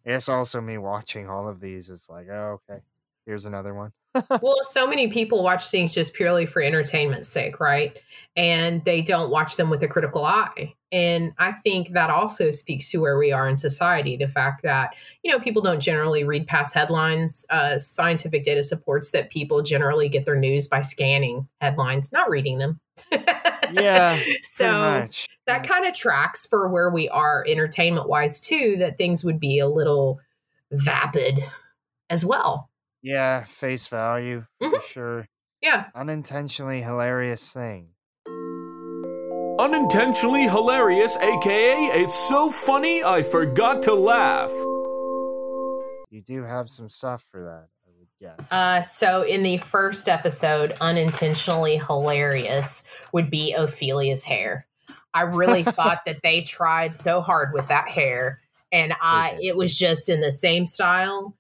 [0.04, 1.90] it's also me watching all of these.
[1.90, 2.82] It's like, oh okay,
[3.26, 3.92] here's another one.
[4.43, 7.97] well, so many people watch things just purely for entertainment's sake, right?
[8.36, 10.74] And they don't watch them with a critical eye.
[10.90, 14.16] And I think that also speaks to where we are in society.
[14.16, 17.47] The fact that, you know, people don't generally read past headlines.
[17.48, 22.59] Uh, scientific data supports that people generally get their news by scanning headlines, not reading
[22.59, 22.80] them.
[23.72, 24.20] Yeah.
[24.43, 25.30] so much.
[25.47, 29.60] that kind of tracks for where we are entertainment wise, too, that things would be
[29.60, 30.20] a little
[30.70, 31.43] vapid
[32.10, 32.68] as well.
[33.02, 35.26] Yeah, face value for sure.
[35.60, 35.86] Yeah.
[35.94, 37.88] Unintentionally hilarious thing.
[39.58, 44.50] Unintentionally hilarious, aka it's so funny I forgot to laugh.
[46.10, 48.52] You do have some stuff for that, I would guess.
[48.52, 54.66] Uh, so in the first episode, unintentionally hilarious would be Ophelia's hair.
[55.14, 58.40] I really thought that they tried so hard with that hair,
[58.72, 61.36] and I it was just in the same style,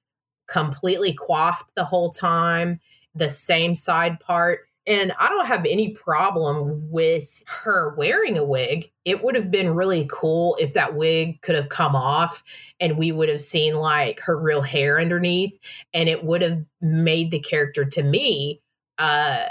[0.46, 2.80] completely coiffed the whole time,
[3.14, 4.60] the same side part.
[4.86, 8.90] And I don't have any problem with her wearing a wig.
[9.04, 12.42] It would have been really cool if that wig could have come off
[12.80, 15.56] and we would have seen like her real hair underneath
[15.94, 18.60] and it would have made the character to me
[18.98, 19.44] uh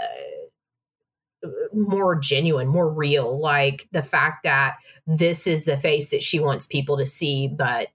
[1.73, 3.39] more genuine, more real.
[3.39, 4.75] Like the fact that
[5.07, 7.87] this is the face that she wants people to see, but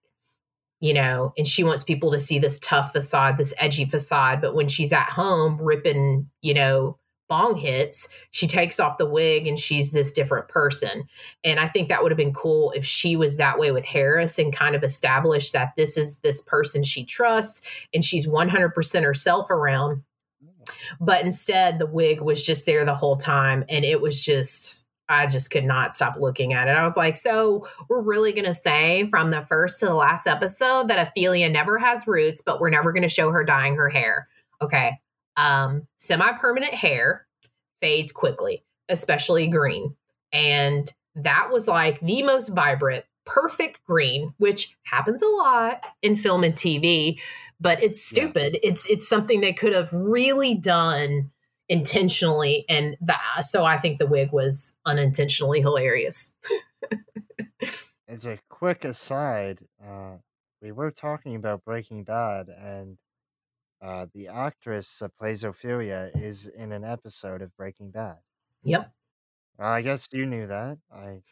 [0.81, 4.41] you know, and she wants people to see this tough facade, this edgy facade.
[4.41, 6.99] But when she's at home ripping, you know,
[7.29, 11.05] bong hits, she takes off the wig and she's this different person.
[11.45, 14.39] And I think that would have been cool if she was that way with Harris
[14.39, 17.63] and kind of established that this is this person she trusts
[17.93, 20.03] and she's 100% herself around.
[20.45, 20.77] Mm.
[21.01, 23.65] But instead, the wig was just there the whole time.
[23.69, 26.73] And it was just, I just could not stop looking at it.
[26.73, 30.27] I was like, so we're really going to say from the first to the last
[30.27, 33.89] episode that Ophelia never has roots, but we're never going to show her dyeing her
[33.89, 34.29] hair.
[34.61, 34.99] Okay.
[35.37, 37.27] Um, Semi permanent hair
[37.81, 39.95] fades quickly, especially green.
[40.33, 46.43] And that was like the most vibrant, perfect green, which happens a lot in film
[46.43, 47.19] and TV,
[47.61, 48.59] but it's stupid.
[48.63, 51.31] It's it's something they could have really done
[51.69, 56.35] intentionally and that, so I think the wig was unintentionally hilarious.
[58.09, 60.19] As a quick aside, uh,
[60.63, 62.99] we were talking about Breaking Bad, and
[63.83, 68.19] uh, the actress that plays Ophelia is in an episode of Breaking Bad.
[68.63, 68.93] Yep.
[69.59, 70.79] Well, I guess you knew that.
[70.93, 71.23] I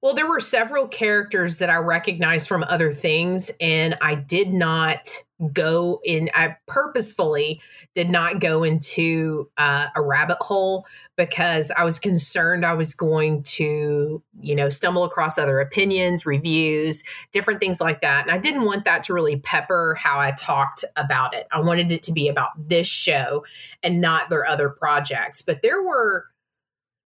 [0.00, 5.08] Well, there were several characters that I recognized from other things, and I did not
[5.52, 6.30] go in.
[6.34, 7.60] I purposefully
[7.94, 13.42] did not go into uh, a rabbit hole because I was concerned I was going
[13.44, 17.02] to, you know, stumble across other opinions, reviews,
[17.32, 18.22] different things like that.
[18.22, 21.48] And I didn't want that to really pepper how I talked about it.
[21.50, 23.44] I wanted it to be about this show
[23.82, 25.42] and not their other projects.
[25.42, 26.26] But there were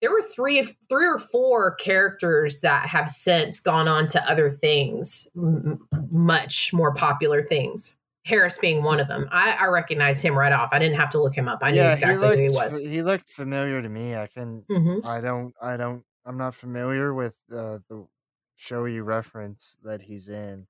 [0.03, 5.27] there were three three or four characters that have since gone on to other things
[5.35, 10.51] m- much more popular things harris being one of them I, I recognized him right
[10.51, 12.49] off i didn't have to look him up i knew exactly he looked, who he
[12.49, 14.15] was He looked familiar to me.
[14.15, 14.63] I can.
[14.69, 15.05] Mhm.
[15.05, 15.53] I don't.
[15.61, 16.03] I don't.
[16.25, 18.07] I'm not familiar with uh, the
[18.55, 20.67] show you reference that he's in,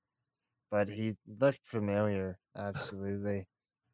[0.72, 2.40] but he looked familiar.
[2.56, 3.48] Absolutely.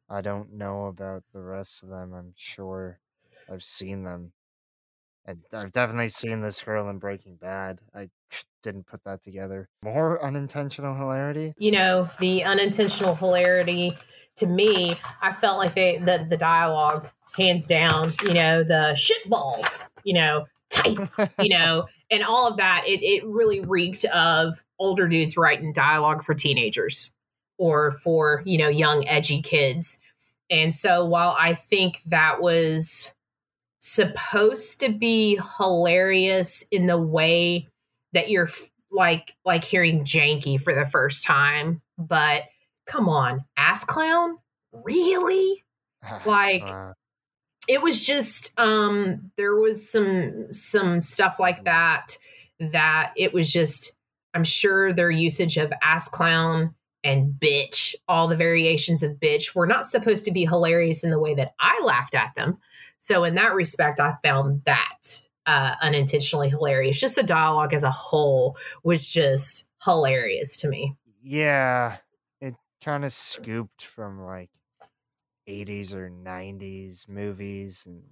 [0.08, 2.14] I don't know about the rest of them.
[2.14, 3.00] I'm sure
[3.50, 4.32] I've seen them.
[5.30, 7.78] And I've definitely seen this girl in Breaking Bad.
[7.94, 8.08] I
[8.62, 9.68] didn't put that together.
[9.84, 11.52] More unintentional hilarity.
[11.56, 13.96] you know the unintentional hilarity
[14.36, 19.28] to me i felt like they the, the dialogue hands down you know the shit
[19.28, 20.96] balls you know tight
[21.40, 26.22] you know and all of that it, it really reeked of older dudes writing dialogue
[26.24, 27.10] for teenagers
[27.58, 29.98] or for you know young edgy kids
[30.50, 33.12] and so while i think that was
[33.80, 37.66] supposed to be hilarious in the way
[38.12, 42.42] that you're f- like like hearing janky for the first time but
[42.86, 44.36] come on ass clown?
[44.72, 45.64] Really?
[46.24, 46.92] Like Uh,
[47.68, 52.16] it was just um there was some some stuff like that
[52.58, 53.96] that it was just
[54.34, 56.74] i'm sure their usage of ass clown
[57.04, 61.18] and bitch all the variations of bitch were not supposed to be hilarious in the
[61.20, 62.58] way that i laughed at them
[63.00, 67.90] so in that respect i found that uh unintentionally hilarious just the dialogue as a
[67.90, 71.98] whole was just hilarious to me Yeah,
[72.40, 74.50] it kind of scooped from like
[75.46, 78.02] 80s or 90s movies and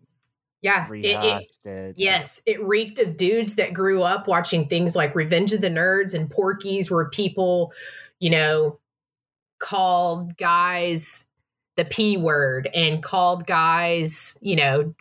[0.60, 1.96] Yeah, it, it, it.
[1.96, 6.14] yes, it reeked of dudes that grew up watching things like Revenge of the Nerds
[6.14, 7.72] and Porky's, where people,
[8.18, 8.78] you know,
[9.60, 11.26] called guys
[11.78, 14.94] the p word and called guys, you know,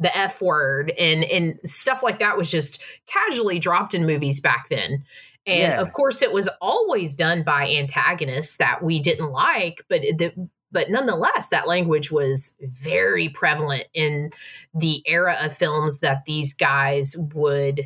[0.00, 4.68] the f word and and stuff like that was just casually dropped in movies back
[4.68, 5.04] then.
[5.46, 5.80] And Yeah.
[5.80, 10.90] of course, it was always done by antagonists that we didn't like, but the, but
[10.90, 14.32] nonetheless, that language was very prevalent in
[14.74, 17.82] the era of films that these guys would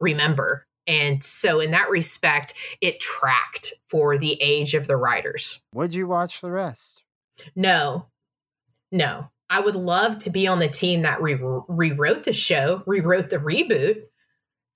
[0.00, 0.66] remember.
[0.86, 5.60] And so, in that respect, it tracked for the age of the writers.
[5.74, 7.02] Would you watch the rest?
[7.56, 8.06] No,
[8.92, 9.30] no.
[9.48, 11.38] I would love to be on the team that re-
[11.68, 14.02] rewrote the show, rewrote the reboot.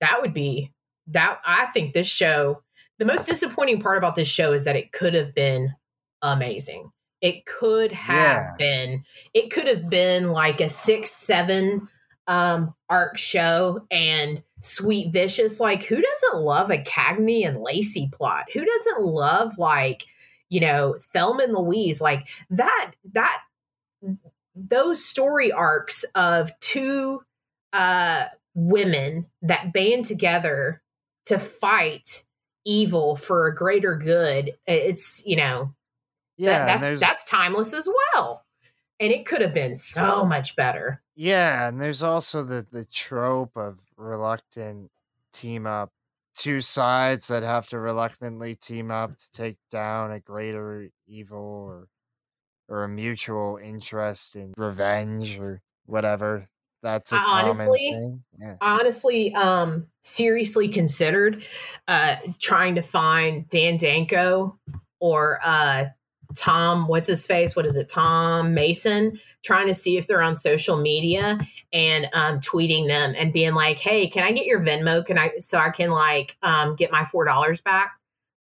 [0.01, 0.73] That would be
[1.07, 1.39] that.
[1.45, 2.61] I think this show,
[2.99, 5.73] the most disappointing part about this show is that it could have been
[6.21, 6.91] amazing.
[7.21, 8.53] It could have Yeah.
[8.57, 11.87] been, it could have been like a six, seven
[12.27, 18.45] um arc show and sweet vicious like who doesn't love a cagney and lacey plot
[18.51, 20.05] who doesn't love like
[20.55, 23.41] you know thelma and louise like that that
[24.55, 27.21] those story arcs of two
[27.73, 30.81] uh women that band together
[31.25, 32.23] to fight
[32.65, 35.73] evil for a greater good it's you know
[36.37, 38.45] Yeah, that, that's that's timeless as well.
[38.99, 41.01] And it could have been so much better.
[41.15, 44.89] Yeah, and there's also the the trope of reluctant
[45.33, 45.91] team up,
[46.35, 51.87] two sides that have to reluctantly team up to take down a greater evil or
[52.67, 56.47] or a mutual interest in revenge or whatever.
[56.81, 58.55] That's a I honestly- Yeah.
[58.61, 61.43] honestly um seriously considered
[61.87, 64.59] uh trying to find Dan Danko
[64.99, 65.85] or uh
[66.35, 70.35] Tom what's his face what is it Tom Mason trying to see if they're on
[70.35, 71.39] social media
[71.71, 75.05] and um tweeting them and being like hey can I get your Venmo?
[75.05, 77.93] Can I so I can like um get my four dollars back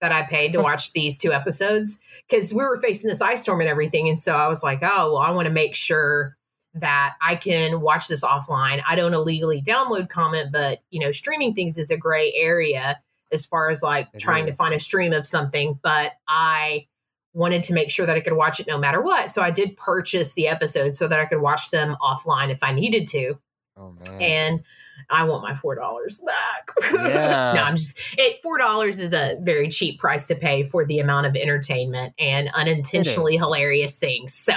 [0.00, 2.00] that I paid to watch these two episodes?
[2.28, 5.12] Because we were facing this ice storm and everything and so I was like oh
[5.12, 6.36] well I want to make sure
[6.74, 8.80] that I can watch this offline.
[8.86, 13.00] I don't illegally download comment, but you know, streaming things is a gray area
[13.32, 16.86] as far as like trying to find a stream of something, but I
[17.32, 19.30] wanted to make sure that I could watch it no matter what.
[19.30, 22.72] So I did purchase the episodes so that I could watch them offline if I
[22.72, 23.34] needed to.
[23.76, 24.20] Oh man.
[24.20, 24.64] And
[25.08, 26.68] I want my four dollars back.
[26.92, 27.52] Yeah.
[27.54, 30.98] no, I'm just it four dollars is a very cheap price to pay for the
[30.98, 34.34] amount of entertainment and unintentionally hilarious things.
[34.34, 34.52] So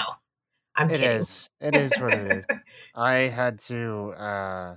[0.75, 1.09] I'm It kidding.
[1.21, 1.47] is.
[1.61, 2.45] It is what it is.
[2.95, 4.75] I had to uh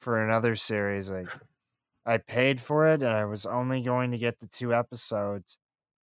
[0.00, 1.28] for another series like
[2.06, 5.58] I paid for it and I was only going to get the two episodes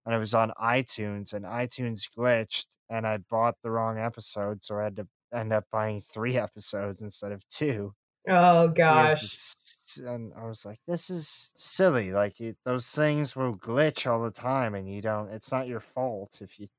[0.09, 4.79] and it was on iTunes and iTunes glitched and I bought the wrong episode so
[4.79, 7.93] I had to end up buying 3 episodes instead of 2.
[8.27, 9.53] Oh gosh.
[10.03, 14.31] And I was like this is silly like it, those things will glitch all the
[14.31, 16.69] time and you don't it's not your fault if you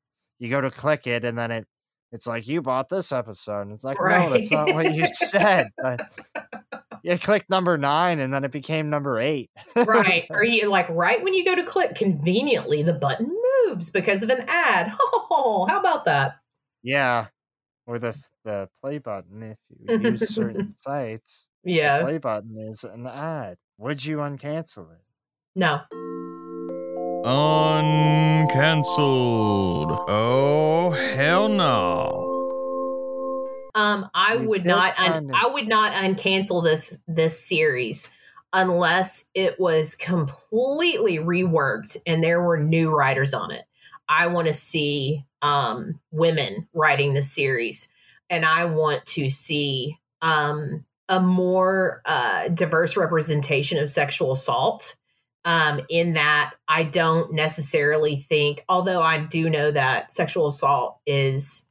[0.41, 1.69] you go to click it and then it
[2.11, 5.69] it's like you bought this episode and it's like no that's not what you said
[5.81, 6.01] but
[7.05, 10.25] you clicked number nine and then it became number eight right.
[10.31, 13.35] Are you like right when you go to click conveniently the button
[13.67, 14.93] moves because of an ad?
[15.33, 16.37] Oh, how about that?
[16.83, 17.27] yeah
[17.87, 18.15] or the
[18.45, 22.03] the play button if you use certain sites the Yeah.
[22.03, 25.03] play button is an ad would you uncancel it
[25.55, 25.81] No.
[28.61, 29.93] Uncancelled.
[30.09, 32.30] Oh, hell no.
[33.75, 34.99] Um, I You would not.
[34.99, 38.13] Un- I would not uncancel this this series
[38.53, 43.65] unless it was completely reworked and there were new writers on it.
[44.09, 47.89] I want to see um, women writing the series,
[48.29, 54.97] and I want to see um, a more uh, diverse representation of sexual assault.
[55.45, 61.65] Um, in that, I don't necessarily think, although I do know that sexual assault is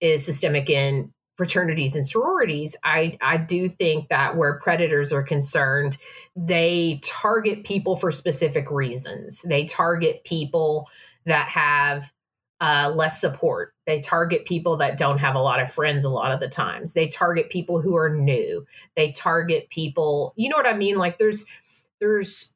[0.00, 5.96] is systemic in fraternities and sororities, I, I do think that where predators are concerned,
[6.36, 9.42] they target people for specific reasons.
[9.42, 10.88] They target people
[11.24, 12.12] that have
[12.60, 13.74] uh, less support.
[13.86, 16.92] They target people that don't have a lot of friends a lot of the times.
[16.92, 18.64] They target people who are new.
[18.94, 20.96] They target people, you know what I mean?
[20.96, 21.44] Like there's
[22.00, 22.54] there's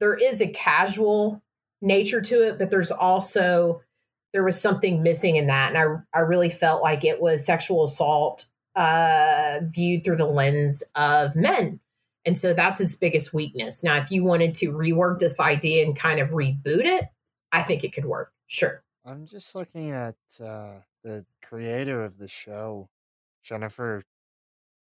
[0.00, 1.42] there is a casual
[1.80, 3.80] nature to it, but there's also
[4.34, 7.84] there was something missing in that and i i really felt like it was sexual
[7.84, 8.46] assault
[8.76, 11.80] uh viewed through the lens of men
[12.26, 15.96] and so that's its biggest weakness now if you wanted to rework this idea and
[15.96, 17.04] kind of reboot it
[17.54, 18.32] I think it could work.
[18.48, 18.82] Sure.
[19.06, 22.88] I'm just looking at uh, the creator of the show,
[23.44, 24.02] Jennifer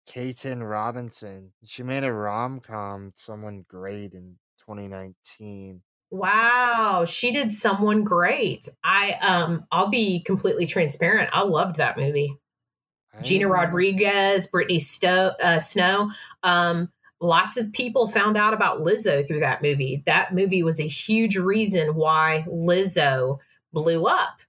[0.10, 1.52] Kaytin Robinson.
[1.65, 5.82] She made a rom com, Someone Great, in 2019.
[6.11, 8.67] Wow, she did someone great.
[8.83, 11.29] I um I'll be completely transparent.
[11.31, 12.38] I loved that movie.
[13.17, 16.11] I Gina know- Rodriguez, Brittany Sto- uh, Snow.
[16.43, 20.03] Um, lots of people found out about Lizzo through that movie.
[20.05, 23.39] That movie was a huge reason why Lizzo
[23.71, 24.39] blew up.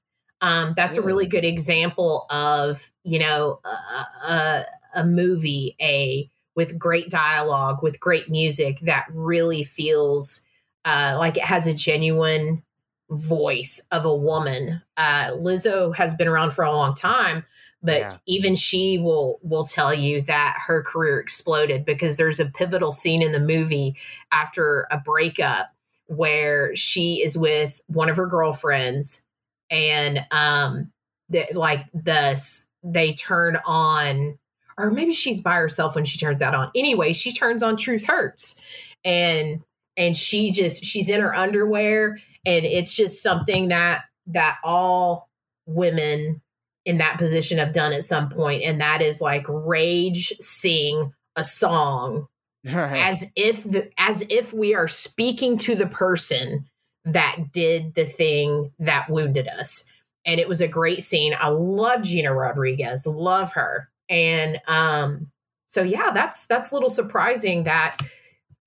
[0.40, 4.64] Um, that's a really good example of you know a, a,
[4.97, 10.43] a movie a with great dialogue with great music that really feels
[10.84, 12.62] uh, like it has a genuine
[13.10, 14.82] voice of a woman.
[14.96, 17.44] Uh, Lizzo has been around for a long time,
[17.82, 18.18] but Yeah.
[18.26, 23.22] even she will will tell you that her career exploded because there's a pivotal scene
[23.22, 23.96] in the movie
[24.30, 25.68] after a breakup
[26.06, 29.22] where she is with one of her girlfriends
[29.70, 30.92] and um
[31.28, 32.40] the, like the
[32.82, 34.38] they turn on
[34.78, 38.04] or maybe she's by herself when she turns out on anyway she turns on truth
[38.04, 38.56] hurts
[39.04, 39.62] and
[39.97, 45.28] and she just she's in her underwear and it's just something that that all
[45.66, 46.40] women
[46.85, 51.44] in that position have done at some point and that is like rage sing a
[51.44, 52.27] song
[52.64, 56.66] as if the as if we are speaking to the person
[57.05, 59.85] that did the thing that wounded us.
[60.24, 61.35] And it was a great scene.
[61.39, 63.06] I love gina rodriguez.
[63.06, 63.89] Love her.
[64.09, 65.31] And um
[65.66, 67.98] so yeah that's that's a little surprising that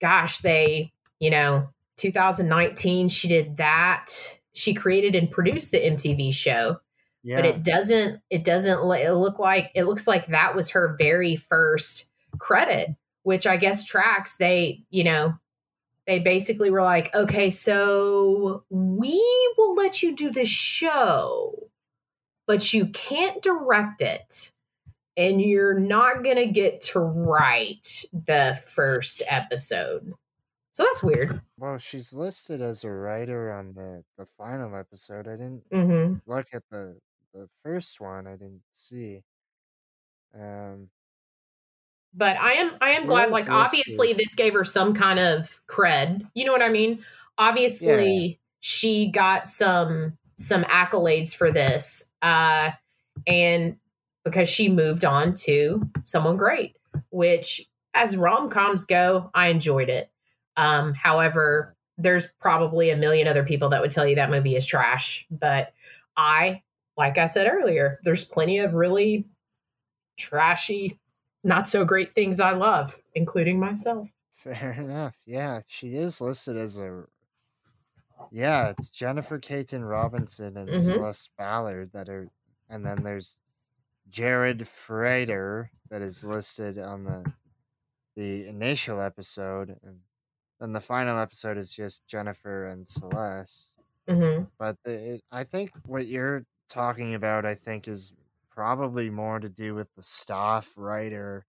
[0.01, 0.91] gosh they
[1.25, 4.11] you know 2019 she did that.
[4.53, 6.77] She created and produced the mtv show
[7.23, 7.37] yeah.
[7.37, 11.35] but it doesn't it doesn't it look like it looks like that was her very
[11.35, 12.89] first credit
[13.23, 14.37] which i guess tracks.
[14.37, 15.33] They you know
[16.05, 19.19] they basically were like okay so we
[19.57, 21.67] will let you do the show
[22.45, 24.51] but you can't direct it
[25.17, 30.13] and you're not going to get to write the first episode
[30.75, 35.27] so that's weird Well, she's listed as a writer on the, the final episode.
[35.27, 36.99] I didn't hmm look at the
[37.33, 38.27] the first one.
[38.27, 39.23] I didn't see.
[40.33, 40.89] Um,
[42.13, 43.31] but I am I am glad.
[43.31, 46.29] Like this obviously, this gave her some kind of cred.
[46.33, 47.03] You know what I mean?
[47.37, 52.71] Obviously, she got some some accolades for this, uh,
[53.27, 53.77] and
[54.23, 56.77] because she moved on to someone great,
[57.09, 60.09] which as rom coms go, I enjoyed it.
[60.57, 64.65] Um, however, there's probably a million other people that would tell you that movie is
[64.67, 65.73] trash, but
[66.17, 66.63] I,
[66.97, 69.27] like I said earlier, there's plenty of really
[70.17, 70.99] trashy
[71.43, 74.09] not so great things I love, including myself.
[74.33, 75.19] fair enough.
[75.25, 77.05] Yeah, she is listed as a.
[78.31, 80.81] Yeah, it's Jennifer Kaytin Robinson and Mhm.
[80.81, 82.29] Celeste Ballard that are,
[82.69, 83.39] and then there's
[84.09, 87.33] Jared Frieder that is listed on the
[88.15, 90.01] the initial episode, and
[90.59, 93.71] then the final episode is just Jennifer and Celeste.
[94.07, 98.13] hmm But the, it, I think what you're talking about, I think, is
[98.51, 101.45] probably more to do with the staff writer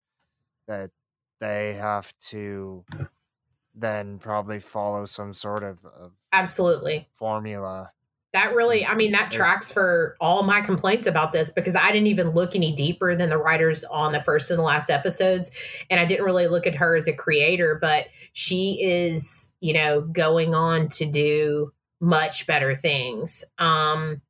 [0.68, 0.92] that
[1.40, 2.84] they have to
[3.74, 7.08] then probably follow some sort of, of Absolutely.
[7.12, 7.92] formula.
[8.36, 12.08] That really, I mean, that tracks for all my complaints about this because I didn't
[12.08, 15.50] even look any deeper than the writers on the first and the last episodes.
[15.88, 20.02] And I didn't really look at her as a creator, but she is, you know,
[20.02, 23.42] going on to do much better things.
[23.56, 24.20] Um,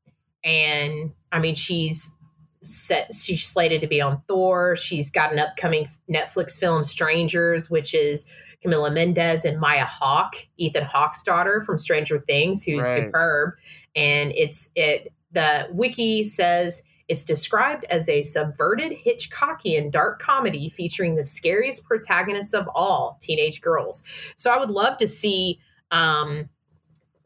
[0.44, 2.14] and I mean, she's
[2.62, 4.76] set, she's slated to be on Thor.
[4.76, 8.24] She's got an upcoming Netflix film, Strangers, which is
[8.64, 13.04] Camila Mendes and Maya Hawke, Ethan Hawke's daughter from Stranger Things, who's Right.
[13.04, 13.54] superb.
[13.94, 21.14] And it's it the wiki says it's described as a subverted Hitchcockian dark comedy featuring
[21.14, 24.02] the scariest protagonists of all, teenage girls.
[24.34, 25.60] So I would love to see
[25.92, 26.48] um,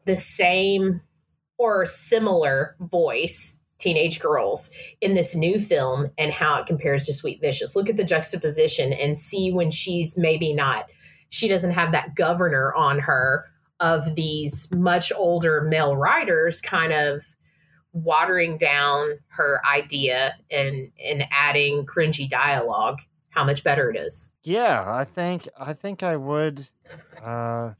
[0.05, 1.01] the same
[1.57, 4.69] or similar voice teenage girls
[5.01, 7.75] in this new film and how it compares to Sweet Vicious.
[7.75, 10.85] Look at the juxtaposition and see when she's maybe not
[11.31, 13.45] she doesn't have that governor on her
[13.79, 17.23] of these much older male writers kind of
[17.93, 22.99] watering down her idea and and adding cringy dialogue
[23.31, 26.67] how much better it is Yeah, I think I think I would.
[27.21, 27.73] Uh,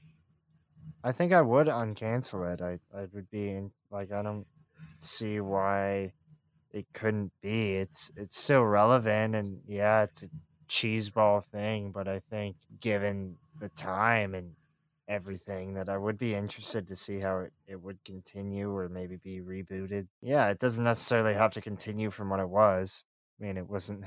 [1.03, 2.61] I think I would uncancel it.
[2.61, 4.45] I I would be in, like I don't
[4.99, 6.14] see why
[6.72, 7.76] it couldn't be.
[7.76, 10.30] It's it's still relevant and yeah, it's a
[10.69, 14.55] cheeseball thing, but I think given the time and
[15.07, 19.17] everything that I would be interested to see how it, it would continue or maybe
[19.17, 20.07] be rebooted.
[20.21, 23.05] Yeah, it doesn't necessarily have to continue from what it was.
[23.39, 24.05] I mean, it wasn't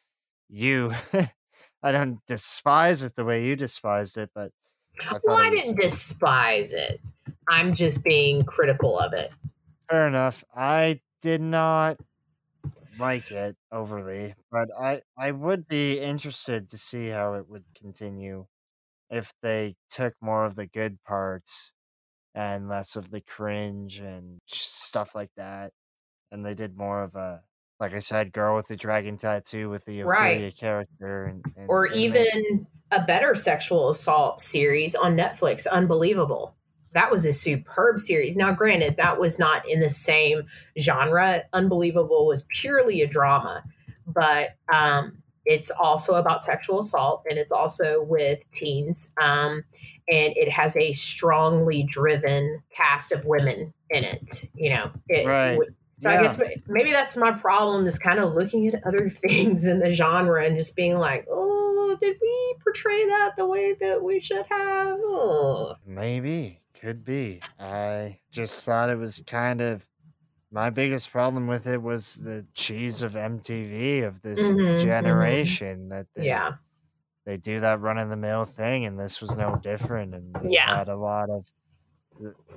[0.48, 0.92] you.
[1.82, 4.52] I don't despise it the way you despised it, but
[5.10, 7.00] I well, I didn't despise it.
[7.48, 9.32] I'm just being critical of it.
[9.90, 10.44] fair enough.
[10.54, 11.98] I did not
[12.98, 18.46] like it overly, but I I would be interested to see how it would continue
[19.12, 21.74] if they took more of the good parts
[22.34, 25.72] and less of the cringe and stuff like that,
[26.32, 27.42] and they did more of a
[27.80, 30.36] like I said, girl with the dragon tattoo with the Right.
[30.36, 36.54] Ophelia character, and, and Or and even a better sexual assault series on Netflix, Unbelievable.
[36.94, 38.36] That was a superb series.
[38.36, 40.42] Now, granted, that was not in the same
[40.78, 41.42] genre.
[41.54, 43.64] Unbelievable was purely a drama,
[44.06, 49.12] but um, it's also about sexual assault and it's also with teens.
[49.20, 49.64] Um,
[50.08, 54.48] and it has a strongly driven cast of women in it.
[54.54, 55.58] You know, it, Right.
[56.02, 59.78] So I guess maybe that's my problem is kind of looking at other things in
[59.78, 64.18] the genre and just being like, oh, did we portray that the way that we
[64.18, 64.98] should have?
[65.00, 65.76] Oh.
[65.86, 66.58] Maybe.
[66.74, 67.38] Could be.
[67.60, 69.86] I just thought it was kind of
[70.52, 75.58] my biggest problem with it was the cheese of MTV of this Mhm, mhm.
[75.58, 76.58] generation that they, Yeah.
[77.26, 80.66] they do that run of the mill thing and this was no different and Yeah.
[80.68, 81.46] had a lot of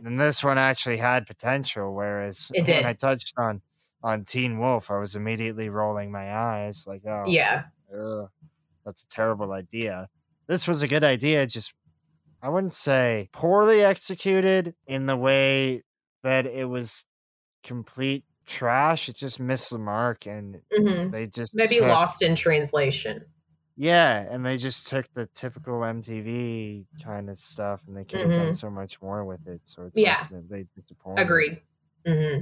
[0.05, 2.85] and this one actually had potential whereas It when did.
[2.85, 3.61] I touched on
[4.03, 7.65] on Teen Wolf I was immediately rolling my eyes like oh Yeah.
[7.93, 8.29] Ugh,
[8.85, 10.07] that's a terrible idea.
[10.47, 11.73] This was a good idea, just
[12.41, 15.83] I wouldn't say poorly executed in the way
[16.23, 17.05] that it was
[17.65, 19.09] complete trash.
[19.09, 21.11] It just missed the mark, and Mhm.
[21.11, 23.25] they just Maybe took- lost in translation.
[23.75, 28.29] Yeah, and they just took the typical MTV kind of stuff, and they could have
[28.29, 28.55] done Mhm.
[28.55, 29.67] so much more with it.
[29.67, 30.25] So it's Yeah.
[30.31, 31.19] they disappointing.
[31.25, 31.61] Agreed.
[32.07, 32.41] hmm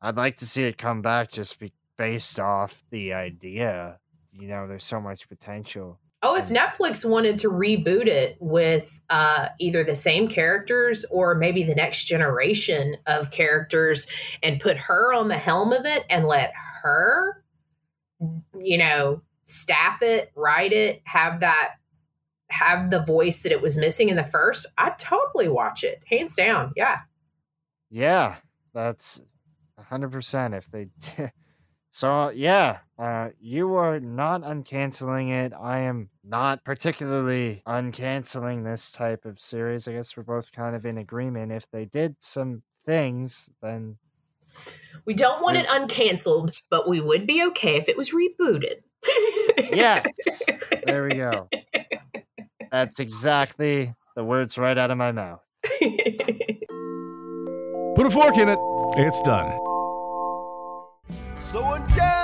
[0.00, 4.00] I'd like to see it come back just be based off the idea.
[4.32, 6.00] You know, there's so much potential.
[6.26, 11.64] Oh, if Netflix wanted to reboot it with uh, either the same characters or maybe
[11.64, 14.06] the next generation of characters
[14.42, 17.44] and put her on the helm of it and let her,
[18.58, 21.74] you know, staff it, write it, have that,
[22.48, 26.34] have the voice that it was missing in the first, I'd totally watch it, hands
[26.34, 26.72] down.
[26.74, 27.00] Yeah.
[27.90, 28.36] Yeah,
[28.72, 29.20] that's
[29.76, 30.54] a hundred percent.
[30.54, 31.28] If they, d-
[31.96, 35.52] so yeah, uh, you are not uncanceling it.
[35.56, 39.86] I am not particularly uncanceling this type of series.
[39.86, 41.52] I guess we're both kind of in agreement.
[41.52, 43.96] If they did some things, then
[45.06, 45.78] We don't want it Yeah.
[45.86, 48.80] uncanceled, but we would be okay if it was rebooted.
[49.72, 50.04] yes,
[50.86, 51.48] there we go.
[52.72, 55.42] That's exactly the words right out of my mouth.
[57.94, 58.58] Put a fork in it.
[58.96, 59.73] It's done.
[61.36, 62.23] So uncancel,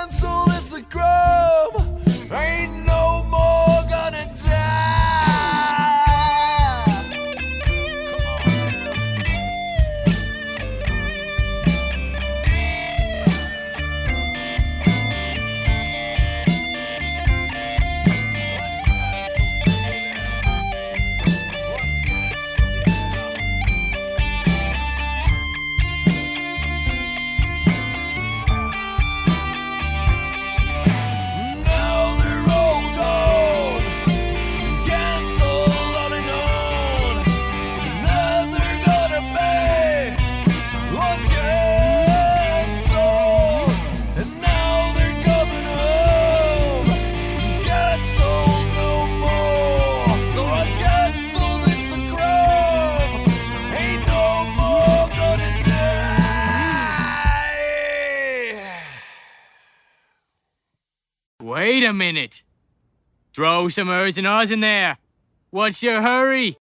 [61.61, 62.41] Wait a minute.
[63.35, 64.97] Throw some ers and ahs in there.
[65.51, 66.57] What's your hurry?